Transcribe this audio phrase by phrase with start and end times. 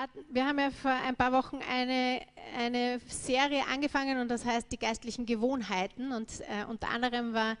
[0.00, 2.20] hatten, wir haben ja vor ein paar Wochen eine,
[2.56, 6.12] eine Serie angefangen und das heißt die geistlichen Gewohnheiten.
[6.12, 7.56] Und äh, unter anderem war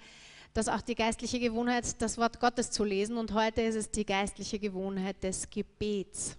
[0.54, 3.16] das auch die geistliche Gewohnheit, das Wort Gottes zu lesen.
[3.16, 6.36] Und heute ist es die geistliche Gewohnheit des Gebets.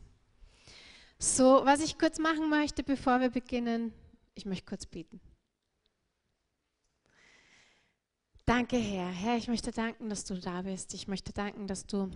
[1.17, 3.93] So, was ich kurz machen möchte, bevor wir beginnen,
[4.35, 5.19] ich möchte kurz beten.
[8.45, 9.09] Danke, Herr.
[9.09, 10.93] Herr, ich möchte danken, dass du da bist.
[10.93, 12.09] Ich möchte danken, dass du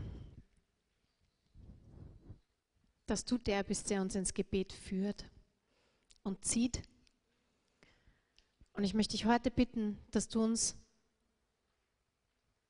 [3.05, 5.29] dass du der bist, der uns ins Gebet führt
[6.23, 6.81] und zieht.
[8.73, 10.75] Und ich möchte dich heute bitten, dass du uns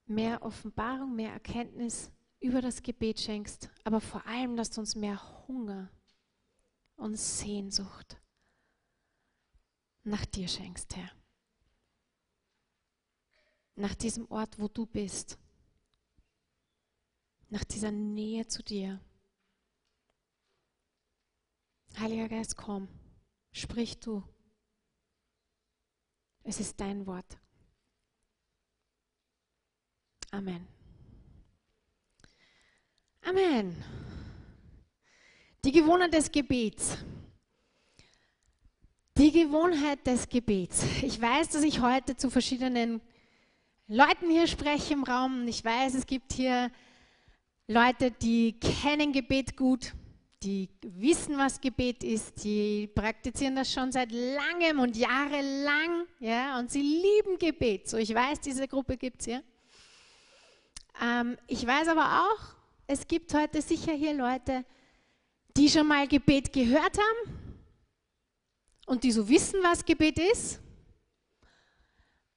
[0.06, 5.48] mehr Offenbarung, mehr Erkenntnis über das Gebet schenkst, aber vor allem, dass du uns mehr
[5.48, 5.90] Hunger
[6.98, 8.18] und Sehnsucht
[10.04, 11.10] nach dir schenkst, Herr.
[13.76, 15.38] Nach diesem Ort, wo du bist.
[17.50, 19.00] Nach dieser Nähe zu dir.
[22.00, 22.88] Heiliger Geist, komm,
[23.52, 24.24] sprich du.
[26.44, 27.38] Es ist dein Wort.
[30.32, 30.68] Amen.
[33.22, 33.76] Amen.
[35.64, 36.98] Die Gewohnheit des Gebets.
[39.18, 40.84] Die Gewohnheit des Gebets.
[41.04, 43.00] Ich weiß, dass ich heute zu verschiedenen
[43.88, 45.48] Leuten hier spreche im Raum.
[45.48, 46.72] Ich weiß, es gibt hier
[47.68, 49.94] Leute, die kennen Gebet gut
[50.44, 56.70] die wissen, was Gebet ist, die praktizieren das schon seit langem und jahrelang, ja, und
[56.72, 57.90] sie lieben Gebet.
[57.90, 59.42] So, ich weiß, diese Gruppe gibt es ja.
[61.02, 62.56] Ähm, ich weiß aber auch,
[62.88, 64.66] es gibt heute sicher hier Leute,
[65.56, 67.64] die schon mal Gebet gehört haben
[68.86, 70.60] und die so wissen, was Gebet ist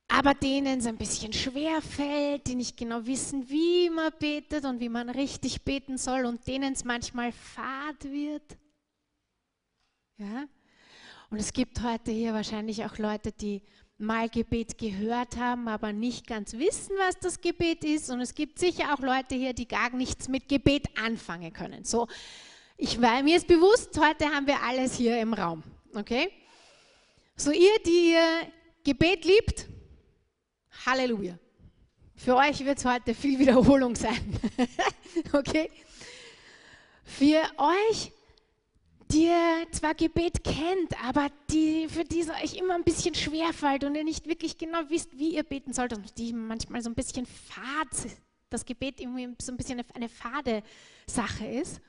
[0.08, 4.80] aber denen es ein bisschen schwer fällt, die nicht genau wissen, wie man betet und
[4.80, 8.56] wie man richtig beten soll und denen es manchmal fad wird.
[10.18, 10.46] Ja?
[11.30, 13.62] Und es gibt heute hier wahrscheinlich auch Leute, die
[13.98, 18.10] mal Gebet gehört haben, aber nicht ganz wissen, was das Gebet ist.
[18.10, 21.84] Und es gibt sicher auch Leute hier, die gar nichts mit Gebet anfangen können.
[21.84, 22.06] So,
[22.76, 25.62] ich war mir ist bewusst, heute haben wir alles hier im Raum.
[25.94, 26.30] Okay?
[27.36, 28.52] So ihr, die ihr
[28.84, 29.66] Gebet liebt,
[30.84, 31.38] Halleluja.
[32.16, 34.38] Für euch wird es heute viel Wiederholung sein.
[35.32, 35.70] okay?
[37.04, 38.12] Für euch,
[39.10, 43.52] die ihr zwar Gebet kennt, aber die, für die es euch immer ein bisschen schwer
[43.52, 46.90] fällt und ihr nicht wirklich genau wisst, wie ihr beten sollt und die manchmal so
[46.90, 47.88] ein bisschen fad,
[48.50, 50.62] das Gebet irgendwie so ein bisschen eine fade
[51.06, 51.80] Sache ist,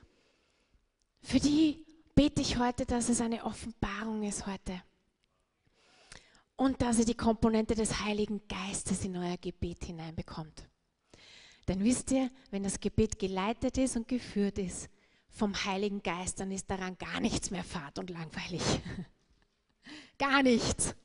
[1.22, 1.84] für die
[2.14, 4.82] bete ich heute, dass es eine Offenbarung ist heute
[6.58, 10.68] und dass ihr die Komponente des Heiligen Geistes in euer Gebet hineinbekommt.
[11.68, 14.90] Denn wisst ihr, wenn das Gebet geleitet ist und geführt ist
[15.28, 18.62] vom Heiligen Geist, dann ist daran gar nichts mehr fad und langweilig.
[20.18, 20.96] gar nichts.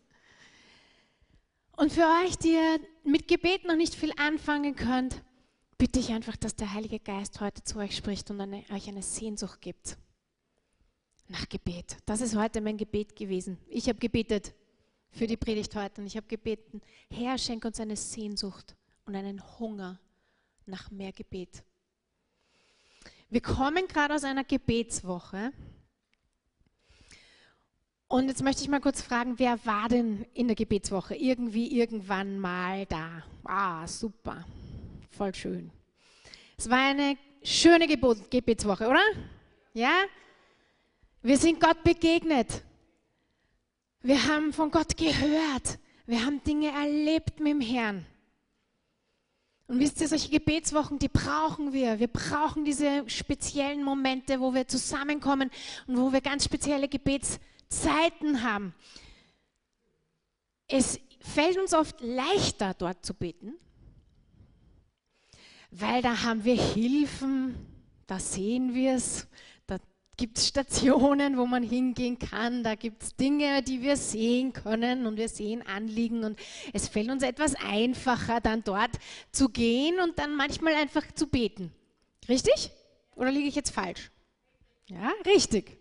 [1.78, 5.22] Und für euch, die ihr mit Gebet noch nicht viel anfangen könnt,
[5.78, 9.04] bitte ich einfach, dass der Heilige Geist heute zu euch spricht und eine, euch eine
[9.04, 9.98] Sehnsucht gibt
[11.28, 11.98] nach Gebet.
[12.08, 13.60] Das ist heute mein Gebet gewesen.
[13.68, 14.56] Ich habe gebetet,
[15.14, 16.02] für die Predigt heute.
[16.02, 18.76] Und ich habe gebeten, Herr, schenk uns eine Sehnsucht
[19.06, 20.00] und einen Hunger
[20.66, 21.64] nach mehr Gebet.
[23.30, 25.52] Wir kommen gerade aus einer Gebetswoche.
[28.08, 31.16] Und jetzt möchte ich mal kurz fragen, wer war denn in der Gebetswoche?
[31.16, 33.24] Irgendwie, irgendwann mal da.
[33.44, 34.46] Ah, super.
[35.10, 35.72] Voll schön.
[36.58, 39.02] Es war eine schöne Gebetswoche, oder?
[39.74, 40.04] Ja?
[41.24, 42.64] Wir sind Gott begegnet.
[44.06, 45.80] Wir haben von Gott gehört.
[46.06, 48.06] Wir haben Dinge erlebt mit dem Herrn.
[49.68, 52.00] Und wisst ihr, solche Gebetswochen, die brauchen wir.
[52.00, 55.50] Wir brauchen diese speziellen Momente, wo wir zusammenkommen
[55.88, 58.76] und wo wir ganz spezielle Gebetszeiten haben.
[60.68, 63.54] Es fällt uns oft leichter, dort zu beten,
[65.72, 67.56] weil da haben wir Hilfen,
[68.06, 69.28] da sehen wir es,
[70.18, 75.08] gibt es Stationen, wo man hingehen kann, da gibt es Dinge, die wir sehen können
[75.08, 76.40] und wir sehen Anliegen und
[76.72, 78.92] es fällt uns etwas einfacher, dann dort
[79.32, 81.72] zu gehen und dann manchmal einfach zu beten.
[82.30, 82.72] Richtig?
[83.16, 84.12] Oder liege ich jetzt falsch?
[84.88, 85.78] Ja, richtig.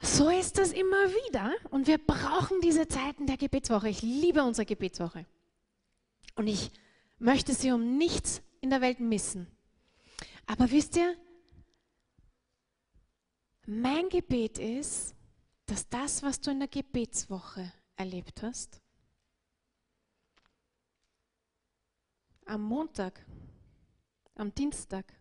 [0.00, 3.88] So ist das immer wieder und wir brauchen diese Zeiten der Gebetswoche.
[3.88, 5.24] Ich liebe unsere Gebetswoche
[6.34, 6.70] und ich
[7.18, 9.46] möchte sie um nichts in der Welt missen.
[10.46, 11.16] Aber wisst ihr,
[13.66, 15.14] mein Gebet ist,
[15.66, 18.80] dass das, was du in der Gebetswoche erlebt hast,
[22.46, 23.26] am Montag,
[24.36, 25.12] am Dienstag,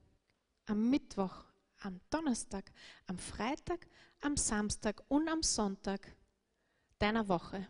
[0.65, 1.45] am Mittwoch,
[1.79, 2.71] am Donnerstag,
[3.07, 3.87] am Freitag,
[4.21, 6.15] am Samstag und am Sonntag
[6.99, 7.67] deiner Woche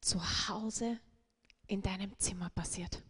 [0.00, 0.98] zu Hause
[1.66, 3.02] in deinem Zimmer passiert.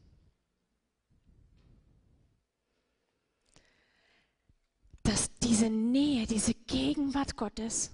[5.03, 7.91] Dass diese Nähe, diese Gegenwart Gottes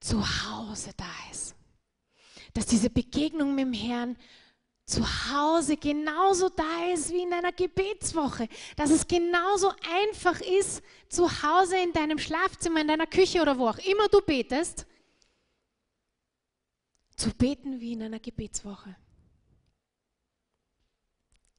[0.00, 1.54] zu Hause da ist.
[2.52, 4.16] Dass diese Begegnung mit dem Herrn
[4.84, 8.48] zu Hause genauso da ist wie in einer Gebetswoche.
[8.76, 13.68] Dass es genauso einfach ist, zu Hause in deinem Schlafzimmer, in deiner Küche oder wo
[13.68, 14.86] auch immer du betest,
[17.16, 18.94] zu beten wie in einer Gebetswoche.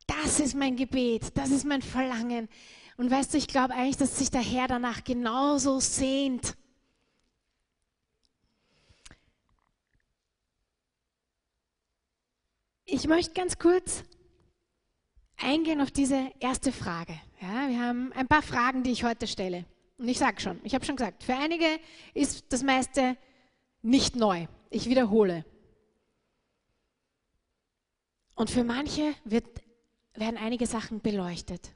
[0.05, 2.47] Das ist mein Gebet, das ist mein Verlangen.
[3.01, 6.55] Und weißt du, ich glaube eigentlich, dass sich der Herr danach genauso sehnt.
[12.85, 14.03] Ich möchte ganz kurz
[15.35, 17.19] eingehen auf diese erste Frage.
[17.41, 19.65] Ja, wir haben ein paar Fragen, die ich heute stelle.
[19.97, 21.79] Und ich sage schon, ich habe schon gesagt, für einige
[22.13, 23.17] ist das meiste
[23.81, 24.45] nicht neu.
[24.69, 25.43] Ich wiederhole.
[28.35, 29.47] Und für manche wird,
[30.13, 31.71] werden einige Sachen beleuchtet.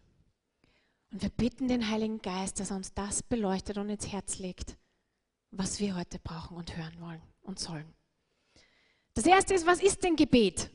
[1.15, 4.75] Und wir bitten den Heiligen Geist, dass er uns das beleuchtet und ins Herz legt,
[5.49, 7.85] was wir heute brauchen und hören wollen und sollen.
[9.13, 10.69] Das erste ist, was ist denn Gebet?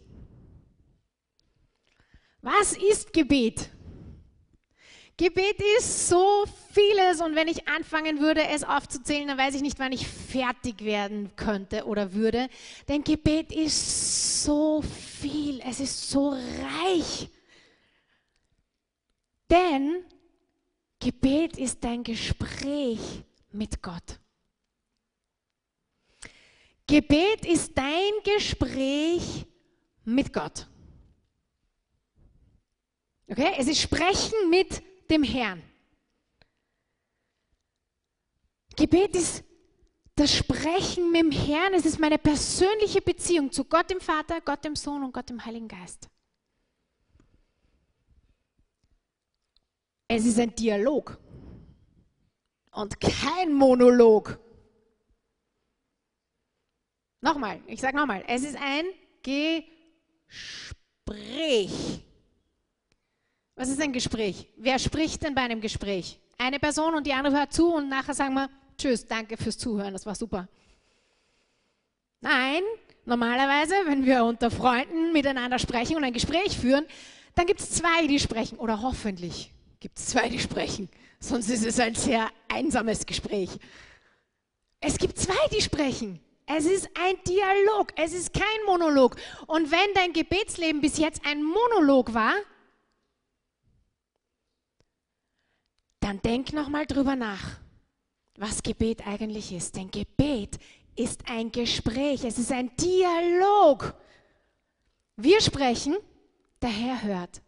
[2.41, 3.69] Was ist Gebet?
[5.19, 9.79] Gebet ist so vieles und wenn ich anfangen würde, es aufzuzählen, dann weiß ich nicht,
[9.79, 12.49] wann ich fertig werden könnte oder würde.
[12.89, 17.29] Denn Gebet ist so viel, es ist so reich.
[19.51, 20.03] Denn
[21.00, 24.20] Gebet ist dein Gespräch mit Gott.
[26.87, 29.47] Gebet ist dein Gespräch
[30.05, 30.67] mit Gott.
[33.29, 33.55] Okay?
[33.56, 35.62] Es ist Sprechen mit dem Herrn.
[38.76, 39.43] Gebet ist
[40.17, 44.62] das Sprechen mit dem Herrn, es ist meine persönliche Beziehung zu Gott dem Vater, Gott
[44.64, 46.10] dem Sohn und Gott dem Heiligen Geist.
[50.12, 51.17] Es ist ein Dialog
[52.73, 54.41] und kein Monolog.
[57.21, 58.87] Nochmal, ich sage nochmal, es ist ein
[60.27, 62.01] Gespräch.
[63.55, 64.49] Was ist ein Gespräch?
[64.57, 66.19] Wer spricht denn bei einem Gespräch?
[66.39, 69.93] Eine Person und die andere hört zu und nachher sagen wir, tschüss, danke fürs Zuhören,
[69.93, 70.49] das war super.
[72.21, 72.65] Nein,
[73.05, 76.85] normalerweise, wenn wir unter Freunden miteinander sprechen und ein Gespräch führen,
[77.37, 78.59] dann gibt es zwei, die sprechen.
[78.59, 80.88] Oder hoffentlich gibt es zwei, die sprechen.
[81.19, 83.50] Sonst ist es ein sehr einsames Gespräch.
[84.81, 86.21] Es gibt zwei, die sprechen.
[86.47, 89.17] Es ist ein Dialog, es ist kein Monolog.
[89.47, 92.35] Und wenn dein Gebetsleben bis jetzt ein Monolog war,
[96.00, 97.61] dann denk nochmal drüber nach,
[98.37, 99.77] was Gebet eigentlich ist.
[99.77, 100.59] Denn Gebet
[100.97, 103.94] ist ein Gespräch, es ist ein Dialog.
[105.17, 105.97] Wir sprechen,
[106.62, 107.43] der Herr hört.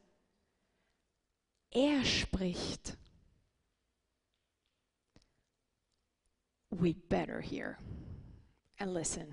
[1.72, 2.98] Er spricht.
[6.70, 7.78] We better hear
[8.78, 9.32] and listen.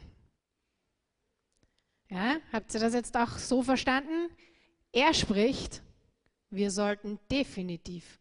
[2.09, 4.29] Ja, habt ihr das jetzt auch so verstanden?
[4.91, 5.83] Er spricht,
[6.49, 8.19] wir sollten definitiv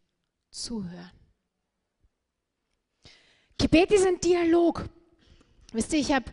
[0.51, 1.11] zuhören.
[3.57, 4.87] Gebet ist ein Dialog.
[5.71, 6.31] Wisst ihr, ich habe,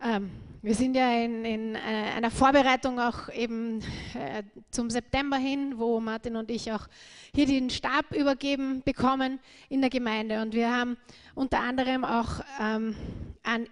[0.00, 0.30] ähm,
[0.62, 3.80] wir sind ja in, in äh, einer Vorbereitung auch eben
[4.14, 6.88] äh, zum September hin, wo Martin und ich auch
[7.34, 10.42] hier den Stab übergeben bekommen in der Gemeinde.
[10.42, 10.96] Und wir haben
[11.34, 12.96] unter anderem auch ähm,
[13.42, 13.68] ein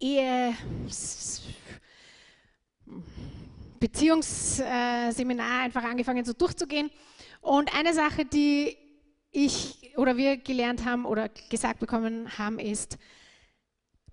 [0.00, 0.54] Ehe
[3.78, 6.90] Beziehungsseminar einfach angefangen so durchzugehen.
[7.40, 8.76] Und eine Sache, die
[9.30, 12.98] ich oder wir gelernt haben oder gesagt bekommen haben, ist,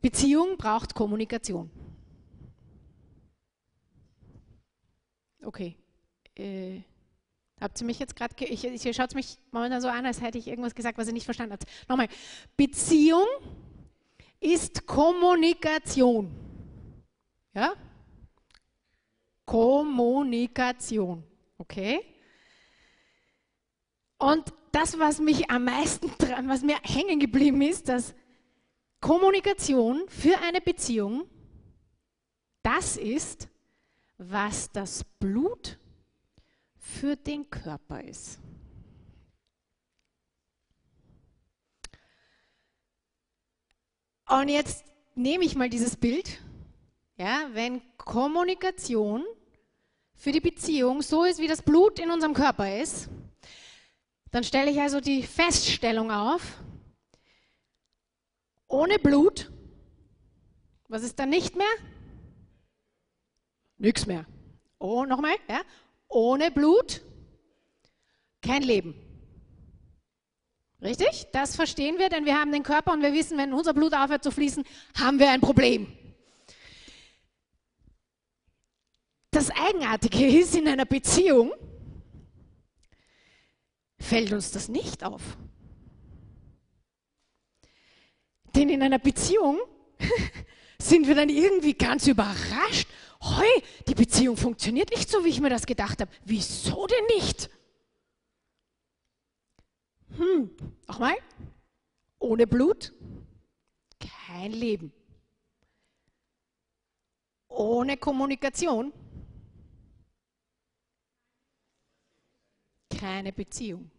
[0.02, 1.70] Beziehung braucht Kommunikation.
[5.44, 5.76] Okay.
[6.36, 6.82] Äh,
[7.60, 10.48] habt ihr mich jetzt gerade, ich, ich schaut mich momentan so an, als hätte ich
[10.48, 11.66] irgendwas gesagt, was ihr nicht verstanden habt.
[11.88, 12.08] Nochmal.
[12.56, 13.28] Beziehung
[14.40, 16.32] ist Kommunikation.
[17.54, 17.74] Ja?
[19.46, 21.24] Kommunikation.
[21.58, 22.02] Okay?
[24.18, 26.12] Und das, was mich am meisten,
[26.48, 28.14] was mir hängen geblieben ist, dass
[29.02, 31.26] Kommunikation für eine Beziehung,
[32.62, 33.48] das ist,
[34.20, 35.80] was das Blut
[36.78, 38.38] für den Körper ist.
[44.28, 44.86] Und jetzt
[45.16, 46.40] nehme ich mal dieses Bild,
[47.18, 49.26] ja, wenn Kommunikation
[50.14, 53.10] für die Beziehung so ist, wie das Blut in unserem Körper ist,
[54.32, 56.60] Dann stelle ich also die Feststellung auf,
[58.68, 59.52] ohne Blut,
[60.88, 61.66] was ist dann nicht mehr?
[63.80, 64.26] Nichts mehr.
[64.78, 65.62] Oh, nochmal, ja?
[66.10, 67.02] Ohne Blut,
[68.42, 68.94] kein Leben.
[70.82, 71.28] Richtig?
[71.34, 74.24] Das verstehen wir, denn wir haben den Körper und wir wissen, wenn unser Blut aufhört
[74.24, 74.64] zu fließen,
[74.98, 75.92] haben wir ein Problem.
[79.32, 81.54] Das Eigenartige ist, in einer Beziehung
[84.00, 85.38] fällt uns das nicht auf.
[88.56, 89.60] Denn in einer Beziehung
[90.82, 92.88] sind wir dann irgendwie ganz überrascht.
[93.22, 96.12] Hoi, die Beziehung funktioniert nicht so, wie ich mir das gedacht habe.
[96.24, 97.50] Wieso denn nicht?
[100.16, 100.56] Hm,
[100.88, 101.16] nochmal.
[102.20, 102.94] Ohne Blut
[104.00, 104.94] kein Leben.
[107.48, 108.94] Ohne Kommunikation
[113.00, 113.90] keine Beziehung.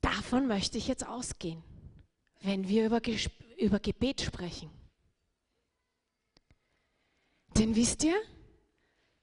[0.00, 1.62] Davon möchte ich jetzt ausgehen,
[2.40, 3.00] wenn wir über,
[3.58, 4.70] über Gebet sprechen.
[7.56, 8.16] Denn wisst ihr,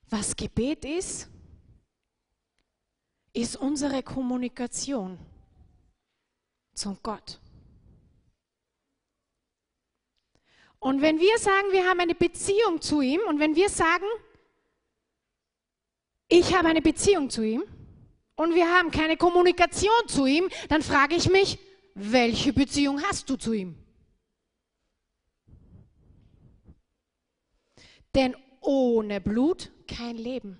[0.10, 1.30] was Gebet ist?
[3.34, 5.20] Ist unsere Kommunikation
[6.74, 7.40] zum Gott.
[10.80, 14.06] Und wenn wir sagen, wir haben eine Beziehung zu ihm und wenn wir sagen,
[16.28, 17.64] ich habe eine Beziehung zu ihm
[18.36, 21.58] und wir haben keine Kommunikation zu ihm, dann frage ich mich,
[21.96, 23.76] welche Beziehung hast du zu ihm?
[28.14, 30.58] Denn ohne Blut kein Leben.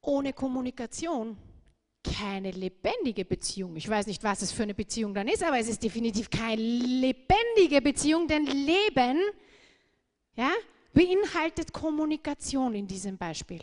[0.00, 1.36] Ohne Kommunikation
[2.02, 3.76] keine lebendige Beziehung.
[3.76, 6.60] Ich weiß nicht, was es für eine Beziehung dann ist, aber es ist definitiv keine
[6.60, 9.20] lebendige Beziehung, denn Leben
[10.34, 10.50] ja,
[10.92, 13.60] beinhaltet Kommunikation in diesem Beispiel.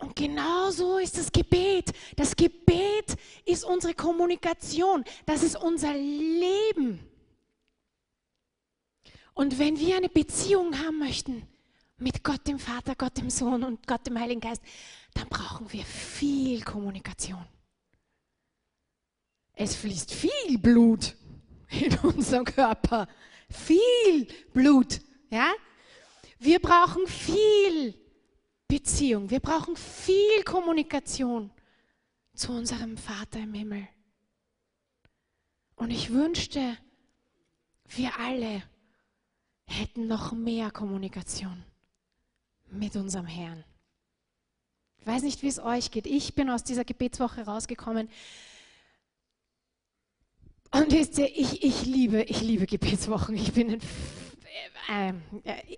[0.00, 1.92] Und genau so ist das Gebet.
[2.16, 5.04] Das Gebet ist unsere Kommunikation.
[5.26, 7.00] Das ist unser Leben.
[9.34, 11.46] Und wenn wir eine Beziehung haben möchten
[11.98, 14.62] mit Gott dem Vater, Gott dem Sohn und Gott dem Heiligen Geist,
[15.14, 17.44] dann brauchen wir viel Kommunikation.
[19.52, 21.14] Es fließt viel Blut
[21.70, 23.06] in unserem Körper.
[23.50, 25.00] Viel Blut.
[25.28, 25.52] Ja?
[26.38, 27.94] Wir brauchen viel
[28.70, 29.28] Beziehung.
[29.30, 31.50] Wir brauchen viel Kommunikation
[32.34, 33.86] zu unserem Vater im Himmel.
[35.74, 36.78] Und ich wünschte,
[37.88, 38.62] wir alle
[39.66, 41.64] hätten noch mehr Kommunikation
[42.70, 43.64] mit unserem Herrn.
[44.98, 46.06] Ich weiß nicht, wie es euch geht.
[46.06, 48.08] Ich bin aus dieser Gebetswoche rausgekommen.
[50.70, 53.34] Und wisst ihr, ich, ich, liebe, ich liebe Gebetswochen.
[53.34, 53.80] Ich bin ein,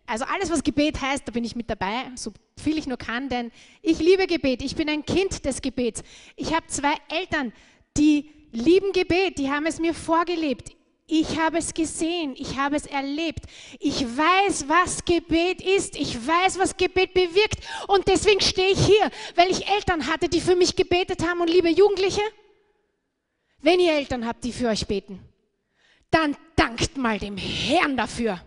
[0.07, 2.33] also alles, was Gebet heißt, da bin ich mit dabei, so
[2.63, 3.51] viel ich nur kann, denn
[3.83, 4.63] ich liebe Gebet.
[4.63, 6.03] Ich bin ein Kind des Gebets.
[6.37, 7.53] Ich habe zwei Eltern,
[7.97, 10.73] die lieben Gebet, die haben es mir vorgelebt.
[11.07, 13.41] Ich habe es gesehen, ich habe es erlebt.
[13.81, 15.97] Ich weiß, was Gebet ist.
[15.97, 17.59] Ich weiß, was Gebet bewirkt.
[17.89, 21.41] Und deswegen stehe ich hier, weil ich Eltern hatte, die für mich gebetet haben.
[21.41, 22.23] Und liebe Jugendliche,
[23.61, 25.21] wenn ihr Eltern habt, die für euch beten,
[26.11, 28.41] dann dankt mal dem Herrn dafür.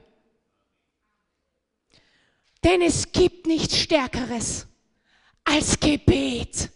[2.66, 4.66] Denn es gibt nichts Stärkeres
[5.44, 6.72] als Gebet.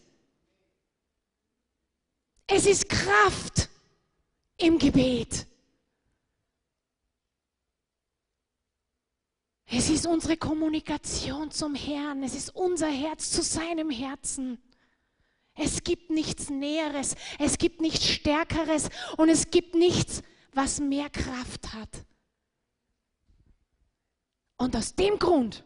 [2.45, 3.69] Es ist Kraft
[4.57, 5.47] im Gebet.
[9.65, 12.21] Es ist unsere Kommunikation zum Herrn.
[12.21, 14.61] Es ist unser Herz zu seinem Herzen.
[15.55, 20.21] Es gibt nichts Näheres, es gibt nichts Stärkeres und es gibt nichts,
[20.53, 22.05] was mehr Kraft hat.
[24.57, 25.63] Und aus dem Grund,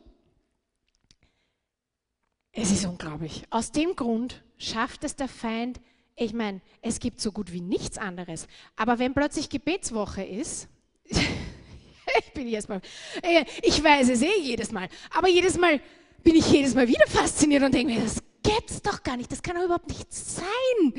[2.53, 5.81] es ist unglaublich, aus dem Grund schafft es der Feind,
[6.15, 10.67] ich meine, es gibt so gut wie nichts anderes, aber wenn plötzlich Gebetswoche ist,
[11.09, 12.81] ich bin jedes Mal,
[13.23, 15.81] äh, ich weiß es eh jedes Mal, aber jedes Mal
[16.23, 19.41] bin ich jedes Mal wieder fasziniert und denke mir, das gibt's doch gar nicht, das
[19.41, 20.93] kann doch überhaupt nicht sein.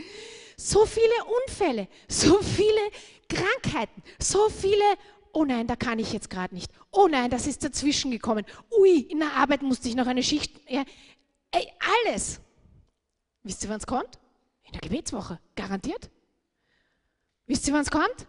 [0.56, 1.12] So viele
[1.46, 2.80] Unfälle, so viele
[3.28, 4.84] Krankheiten, so viele,
[5.32, 6.70] oh nein, da kann ich jetzt gerade nicht.
[6.90, 8.44] Oh nein, das ist dazwischen gekommen.
[8.78, 10.52] Ui, in der Arbeit musste ich noch eine Schicht.
[10.68, 10.84] Ja,
[11.54, 11.73] ey,
[12.06, 12.40] alles.
[13.42, 14.18] Wisst ihr, wann es kommt?
[14.64, 16.11] In der Gebetswoche, garantiert.
[17.46, 18.26] Wisst ihr, wann es kommt?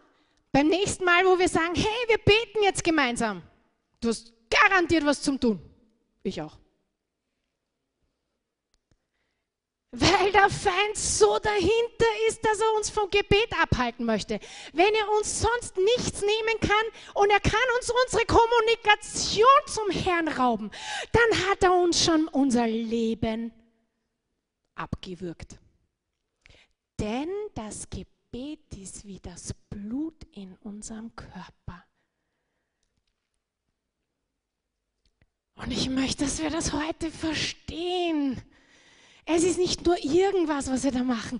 [0.51, 3.41] Beim nächsten Mal, wo wir sagen, hey, wir beten jetzt gemeinsam.
[3.99, 5.59] Du hast garantiert was zum Tun.
[6.23, 6.57] Ich auch.
[9.97, 14.41] Weil der Feind so dahinter ist, dass er uns vom Gebet abhalten möchte.
[14.73, 20.27] Wenn er uns sonst nichts nehmen kann und er kann uns unsere Kommunikation zum Herrn
[20.27, 20.69] rauben,
[21.13, 23.53] dann hat er uns schon unser Leben
[24.75, 25.57] abgewürgt.
[26.99, 31.85] Denn das Gebet ist wie das Blut in unserem Körper.
[35.55, 38.41] Und ich möchte, dass wir das heute verstehen.
[39.25, 41.39] Es ist nicht nur irgendwas, was wir da machen.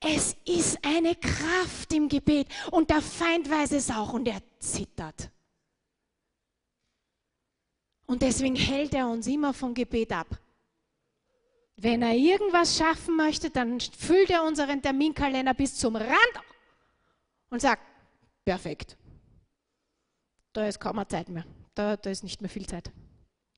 [0.00, 2.48] Es ist eine Kraft im Gebet.
[2.70, 5.30] Und der Feind weiß es auch und er zittert.
[8.06, 10.26] Und deswegen hält er uns immer vom Gebet ab.
[11.76, 16.42] Wenn er irgendwas schaffen möchte, dann füllt er unseren Terminkalender bis zum Rand
[17.48, 17.82] und sagt,
[18.44, 18.98] perfekt.
[20.52, 21.46] Da ist kaum mehr Zeit mehr.
[21.74, 22.92] Da, da ist nicht mehr viel Zeit.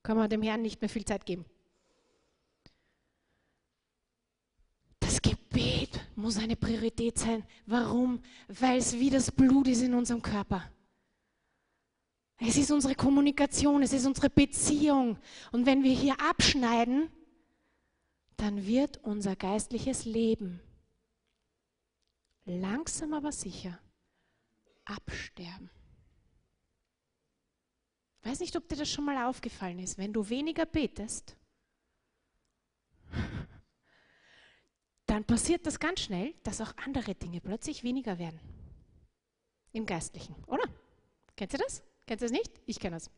[0.01, 1.45] Kann man dem Herrn nicht mehr viel Zeit geben.
[5.25, 7.43] Gebet muss eine Priorität sein.
[7.65, 8.21] Warum?
[8.47, 10.69] Weil es wie das Blut ist in unserem Körper.
[12.37, 15.17] Es ist unsere Kommunikation, es ist unsere Beziehung.
[15.51, 17.09] Und wenn wir hier abschneiden,
[18.37, 20.59] dann wird unser geistliches Leben
[22.45, 23.79] langsam aber sicher
[24.83, 25.69] absterben.
[28.21, 29.97] Ich weiß nicht, ob dir das schon mal aufgefallen ist.
[29.97, 31.37] Wenn du weniger betest,
[35.05, 38.39] dann passiert das ganz schnell, dass auch andere Dinge plötzlich weniger werden.
[39.71, 40.63] Im Geistlichen, oder?
[41.35, 41.83] Kennt ihr das?
[42.07, 42.51] Kennt ihr das nicht?
[42.65, 43.09] Ich kenne das.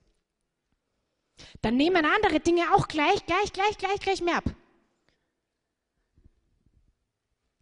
[1.61, 4.55] Dann nehmen andere Dinge auch gleich, gleich, gleich, gleich, gleich mehr ab.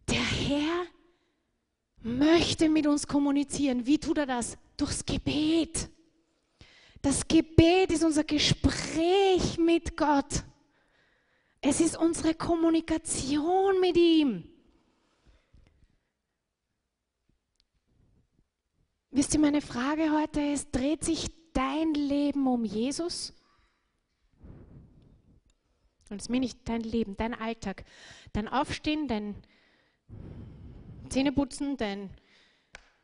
[0.08, 0.86] Der Herr
[2.02, 3.86] möchte mit uns kommunizieren.
[3.86, 4.56] Wie tut er das?
[4.76, 5.90] Durchs Gebet.
[7.02, 10.44] Das Gebet ist unser Gespräch mit Gott.
[11.68, 14.44] Es ist unsere Kommunikation mit ihm.
[19.10, 23.34] Wisst ihr, meine Frage heute ist, dreht sich dein Leben um Jesus?
[26.08, 27.84] Und das meine ich dein Leben, dein Alltag,
[28.32, 29.34] dein Aufstehen, dein
[31.08, 32.10] Zähneputzen, dein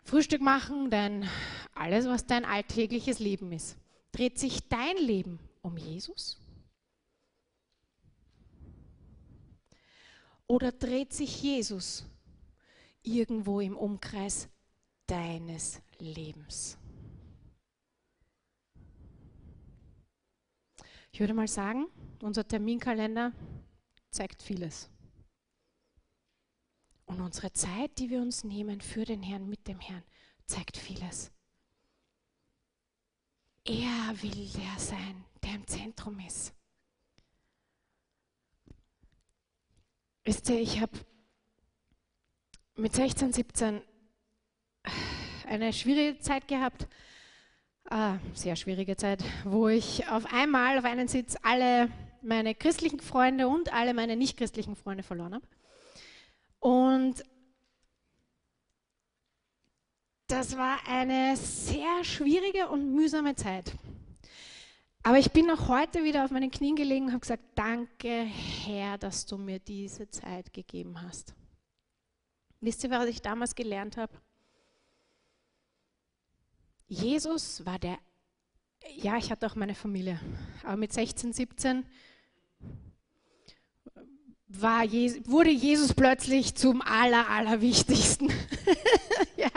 [0.05, 1.29] Frühstück machen, dein
[1.75, 3.77] alles, was dein alltägliches Leben ist.
[4.13, 6.42] Dreht sich dein Leben um Jesus?
[10.53, 12.05] Oder dreht sich Jesus
[13.03, 14.51] irgendwo im Umkreis
[15.07, 16.77] deines Lebens?
[21.11, 21.87] Ich würde mal sagen,
[22.21, 23.33] unser Terminkalender
[24.11, 24.91] zeigt vieles.
[27.07, 30.05] Und unsere Zeit, die wir uns nehmen für den Herrn, mit dem Herrn,
[30.45, 31.33] zeigt vieles.
[33.65, 36.53] Er will der sein, der im Zentrum ist.
[40.25, 40.93] Wisst ihr, ich habe
[42.77, 43.83] mit 16, 17
[45.49, 46.87] eine schwierige Zeit gehabt,
[47.91, 51.91] äh, sehr schwierige Zeit, wo ich auf einmal auf einen Sitz alle
[52.23, 55.47] meine christlichen Freunde und alle meine nicht christlichen Freunde verloren habe.
[56.61, 57.25] Und
[60.29, 63.73] das war eine sehr schwierige und mühsame Zeit.
[65.05, 68.99] Aber ich bin noch heute wieder auf meinen Knien gelegen und habe gesagt, danke Herr,
[68.99, 71.35] dass du mir diese Zeit gegeben hast.
[72.61, 74.13] Wisst ihr, was ich damals gelernt habe?
[76.87, 77.99] Jesus war der,
[78.95, 80.21] ja, ich hatte auch meine Familie,
[80.63, 81.85] aber mit 16, 17
[84.47, 88.29] war, wurde Jesus plötzlich zum Aller, Allerwichtigsten.
[89.37, 89.51] ja,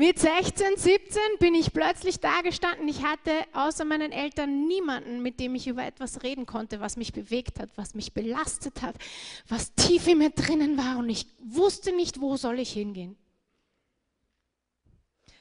[0.00, 2.88] mit 16, 17 bin ich plötzlich da gestanden.
[2.88, 7.12] Ich hatte außer meinen Eltern niemanden, mit dem ich über etwas reden konnte, was mich
[7.12, 8.96] bewegt hat, was mich belastet hat,
[9.46, 13.14] was tief in mir drinnen war und ich wusste nicht, wo soll ich hingehen.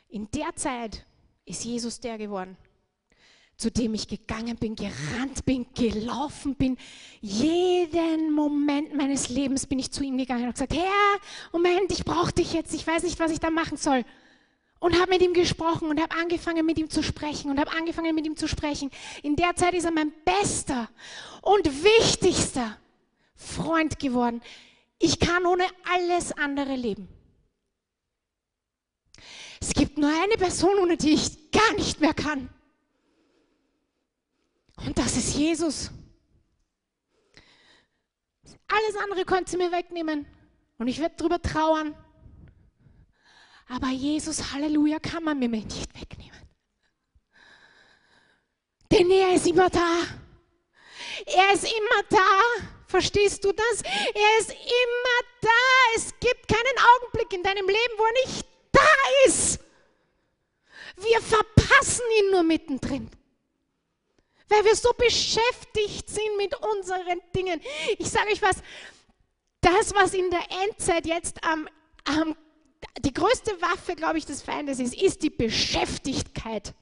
[0.10, 1.06] In der Zeit
[1.45, 2.58] ist Jesus der geworden,
[3.56, 6.76] zu dem ich gegangen bin, gerannt bin, gelaufen bin.
[7.22, 11.19] Jeden Moment meines Lebens bin ich zu ihm gegangen und gesagt, Herr,
[11.54, 14.04] Moment, ich brauche dich jetzt, ich weiß nicht, was ich da machen soll
[14.80, 18.15] und habe mit ihm gesprochen und habe angefangen mit ihm zu sprechen und habe angefangen
[18.15, 18.89] mit ihm zu sprechen.
[19.24, 20.89] In der Zeit ist er mein bester
[21.42, 22.78] und wichtigster
[23.36, 24.42] Freund geworden.
[24.98, 27.08] Ich kann ohne alles andere leben.
[29.62, 32.50] Es gibt nur eine Person, ohne die ich gar nicht mehr kann.
[34.86, 35.92] Und das ist Jesus.
[38.68, 40.26] Alles andere konnte sie mir wegnehmen.
[40.78, 41.96] Und ich werde darüber trauern.
[43.70, 46.40] Aber Jesus, Halleluja, kann man mir nicht wegnehmen.
[48.92, 50.04] Denn er ist immer da.
[51.26, 53.84] Er ist immer da Verstehst du das?
[53.84, 55.50] Er ist immer da.
[55.96, 59.60] Es gibt keinen Augenblick in deinem Leben, wo er nicht da ist.
[60.96, 63.08] Wir verpassen ihn nur mittendrin.
[64.48, 67.62] Weil wir so beschäftigt sind mit unseren Dingen.
[68.00, 68.58] Ich sage euch was,
[69.62, 71.70] das, was in der Endzeit jetzt am,
[72.06, 72.36] am
[73.00, 76.74] die größte Waffe, glaube ich, des Feindes ist, ist die Beschäftigkeit.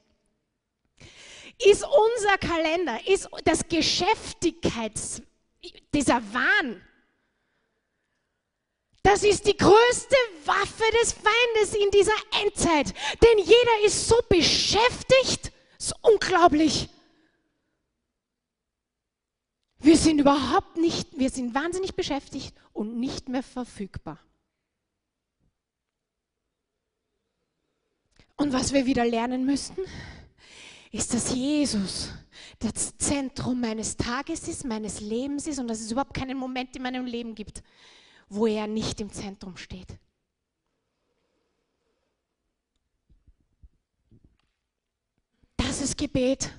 [1.65, 5.21] Ist unser Kalender, ist das Geschäftigkeits,
[5.93, 6.81] dieser Wahn.
[9.01, 12.11] Das ist die größte Waffe des Feindes in dieser
[12.43, 12.93] Endzeit.
[13.23, 16.89] Denn jeder ist so beschäftigt, ist unglaublich.
[19.79, 24.19] Wir sind überhaupt nicht, wir sind wahnsinnig beschäftigt und nicht mehr verfügbar.
[28.37, 29.81] Und was wir wieder lernen müssten,
[30.91, 32.13] ist, dass Jesus
[32.59, 36.83] das Zentrum meines Tages ist, meines Lebens ist und dass es überhaupt keinen Moment in
[36.83, 37.63] meinem Leben gibt,
[38.29, 39.87] wo er nicht im Zentrum steht.
[45.57, 46.51] Das ist Gebet.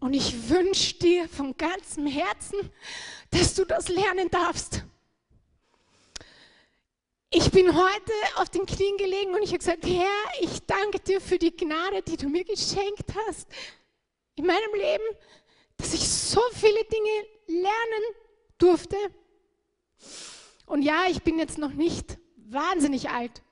[0.00, 2.58] Und ich wünsche dir von ganzem Herzen,
[3.30, 4.83] dass du das lernen darfst.
[7.36, 10.06] Ich bin heute auf den Knien gelegen und ich habe gesagt, Herr,
[10.40, 13.48] ich danke dir für die Gnade, die du mir geschenkt hast
[14.36, 15.02] in meinem Leben,
[15.76, 18.04] dass ich so viele Dinge lernen
[18.56, 18.96] durfte.
[20.66, 23.42] Und ja, ich bin jetzt noch nicht wahnsinnig alt.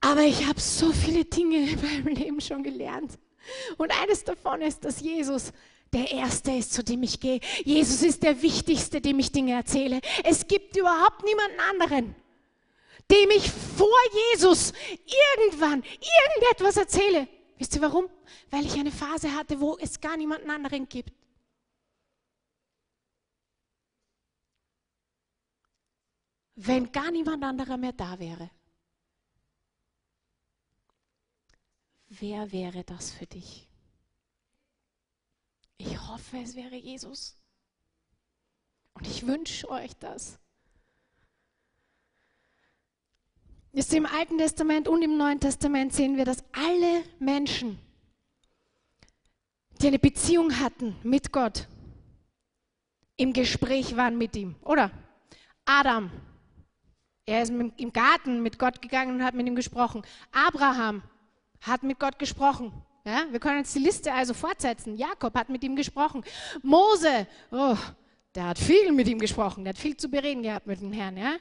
[0.00, 3.18] Aber ich habe so viele Dinge in meinem Leben schon gelernt.
[3.76, 5.52] Und eines davon ist, dass Jesus
[5.92, 7.40] der Erste ist, zu dem ich gehe.
[7.64, 10.00] Jesus ist der Wichtigste, dem ich Dinge erzähle.
[10.24, 12.14] Es gibt überhaupt niemanden anderen,
[13.10, 13.98] dem ich vor
[14.30, 14.72] Jesus
[15.36, 17.28] irgendwann irgendetwas erzähle.
[17.56, 18.08] Wisst ihr warum?
[18.50, 21.12] Weil ich eine Phase hatte, wo es gar niemanden anderen gibt.
[26.54, 28.50] Wenn gar niemand anderer mehr da wäre,
[32.08, 33.68] wer wäre das für dich?
[36.08, 37.36] Ich hoffe, es wäre Jesus.
[38.94, 40.38] Und ich wünsche euch das.
[43.72, 47.78] Ist im Alten Testament und im Neuen Testament sehen wir, dass alle Menschen,
[49.82, 51.68] die eine Beziehung hatten mit Gott,
[53.18, 54.90] im Gespräch waren mit ihm, oder?
[55.66, 56.10] Adam,
[57.26, 60.00] er ist im Garten mit Gott gegangen und hat mit ihm gesprochen.
[60.32, 61.02] Abraham
[61.60, 62.72] hat mit Gott gesprochen.
[63.08, 64.94] Ja, wir können jetzt die Liste also fortsetzen.
[64.94, 66.22] Jakob hat mit ihm gesprochen.
[66.62, 67.76] Mose, oh,
[68.34, 71.16] der hat viel mit ihm gesprochen, der hat viel zu bereden gehabt mit dem Herrn.
[71.16, 71.36] Ja?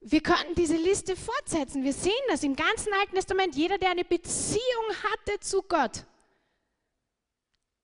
[0.00, 1.84] Wir könnten diese Liste fortsetzen.
[1.84, 3.54] Wir sehen das im ganzen Alten Testament.
[3.54, 6.06] Jeder, der eine Beziehung hatte zu Gott,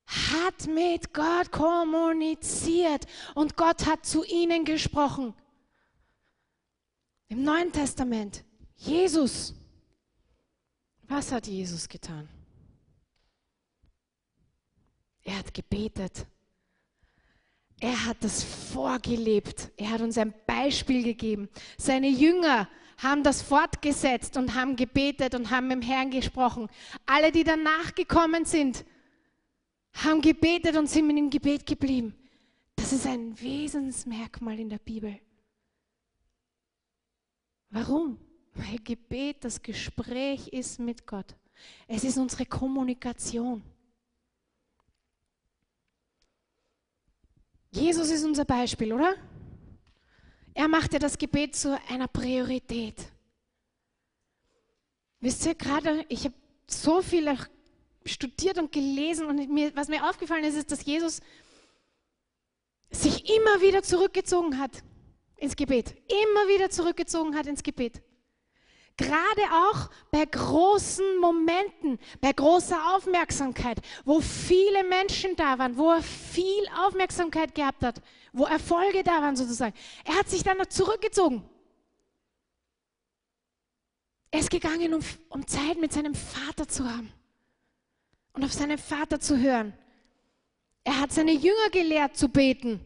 [0.07, 5.35] hat mit Gott kommuniziert und Gott hat zu ihnen gesprochen.
[7.29, 8.45] Im Neuen Testament,
[8.77, 9.53] Jesus.
[11.03, 12.31] Was hat Jesus getan?
[15.25, 16.27] Er hat gebetet.
[17.81, 19.73] Er hat das vorgelebt.
[19.77, 21.49] Er hat uns ein Beispiel gegeben.
[21.77, 26.69] Seine Jünger haben das fortgesetzt und haben gebetet und haben mit dem Herrn gesprochen.
[27.07, 28.85] Alle, die danach gekommen sind,
[29.95, 32.15] haben gebetet und sind mit dem Gebet geblieben.
[32.77, 35.19] Das ist ein Wesensmerkmal in der Bibel.
[37.71, 38.19] Warum?
[38.55, 41.35] Weil Gebet das Gespräch ist mit Gott.
[41.89, 43.63] Es ist unsere Kommunikation.
[47.75, 49.17] Jesus ist unser Beispiel, oder?
[50.55, 52.95] Er machte das Gebet zu einer Priorität.
[55.21, 56.35] Wisst ihr, gerade, ich habe
[56.69, 57.37] so viel
[58.05, 61.21] studiert und gelesen und mir, was mir aufgefallen ist, ist, dass Jesus
[62.91, 64.85] sich immer wieder zurückgezogen hat
[65.37, 65.97] ins Gebet.
[66.07, 68.03] Immer wieder zurückgezogen hat ins Gebet.
[68.97, 76.03] Gerade auch bei großen Momenten, bei großer Aufmerksamkeit, wo viele Menschen da waren, wo er
[76.03, 78.01] viel Aufmerksamkeit gehabt hat,
[78.33, 79.75] wo Erfolge da waren sozusagen.
[80.05, 81.43] Er hat sich dann noch zurückgezogen.
[84.31, 87.13] Er ist gegangen, um, um Zeit mit seinem Vater zu haben
[88.33, 89.73] und auf seinen Vater zu hören.
[90.85, 92.85] Er hat seine Jünger gelehrt zu beten,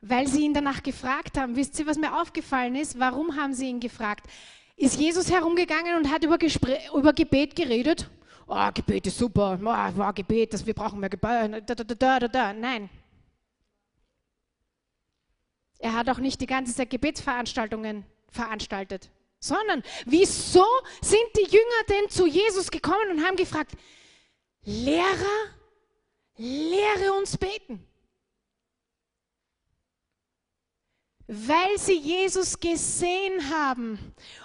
[0.00, 1.56] weil sie ihn danach gefragt haben.
[1.56, 3.00] Wisst ihr, was mir aufgefallen ist?
[3.00, 4.26] Warum haben sie ihn gefragt?
[4.76, 8.10] Ist Jesus herumgegangen und hat über, Gespräch, über Gebet geredet.
[8.46, 11.68] Oh, Gebet ist super, oh, oh, Gebet, das, wir brauchen mehr Gebet.
[11.68, 12.90] Da, da, da, Nein.
[15.78, 20.64] Er hat auch nicht die ganze Zeit Gebetsveranstaltungen veranstaltet, sondern wieso
[21.00, 23.72] sind die Jünger denn zu Jesus gekommen und haben gefragt,
[24.64, 25.48] Lehrer,
[26.36, 27.84] lehre uns beten.
[31.32, 33.98] weil sie Jesus gesehen haben.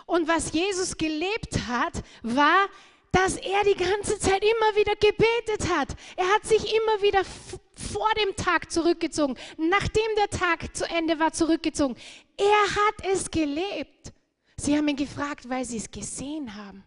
[0.07, 2.69] Und was Jesus gelebt hat, war,
[3.11, 5.89] dass er die ganze Zeit immer wieder gebetet hat.
[6.15, 7.23] Er hat sich immer wieder
[7.75, 11.95] vor dem Tag zurückgezogen, nachdem der Tag zu Ende war, zurückgezogen.
[12.37, 14.13] Er hat es gelebt.
[14.55, 16.83] Sie haben ihn gefragt, weil sie es gesehen haben.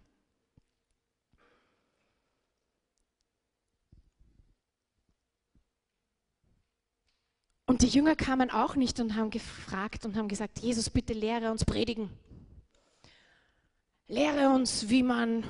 [7.66, 11.50] Und die Jünger kamen auch nicht und haben gefragt und haben gesagt, Jesus, bitte lehre
[11.50, 12.10] uns predigen.
[14.10, 15.44] Lehre uns, wie man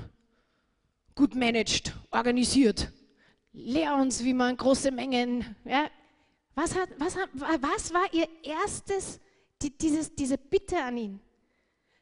[1.15, 2.93] gut managt, organisiert.
[3.55, 5.57] Lehre uns, wie man große Mengen.
[5.65, 5.91] Ja.
[6.55, 9.19] Was, hat, was, hat, was war ihr erstes,
[9.63, 11.21] die, dieses, diese Bitte an ihn?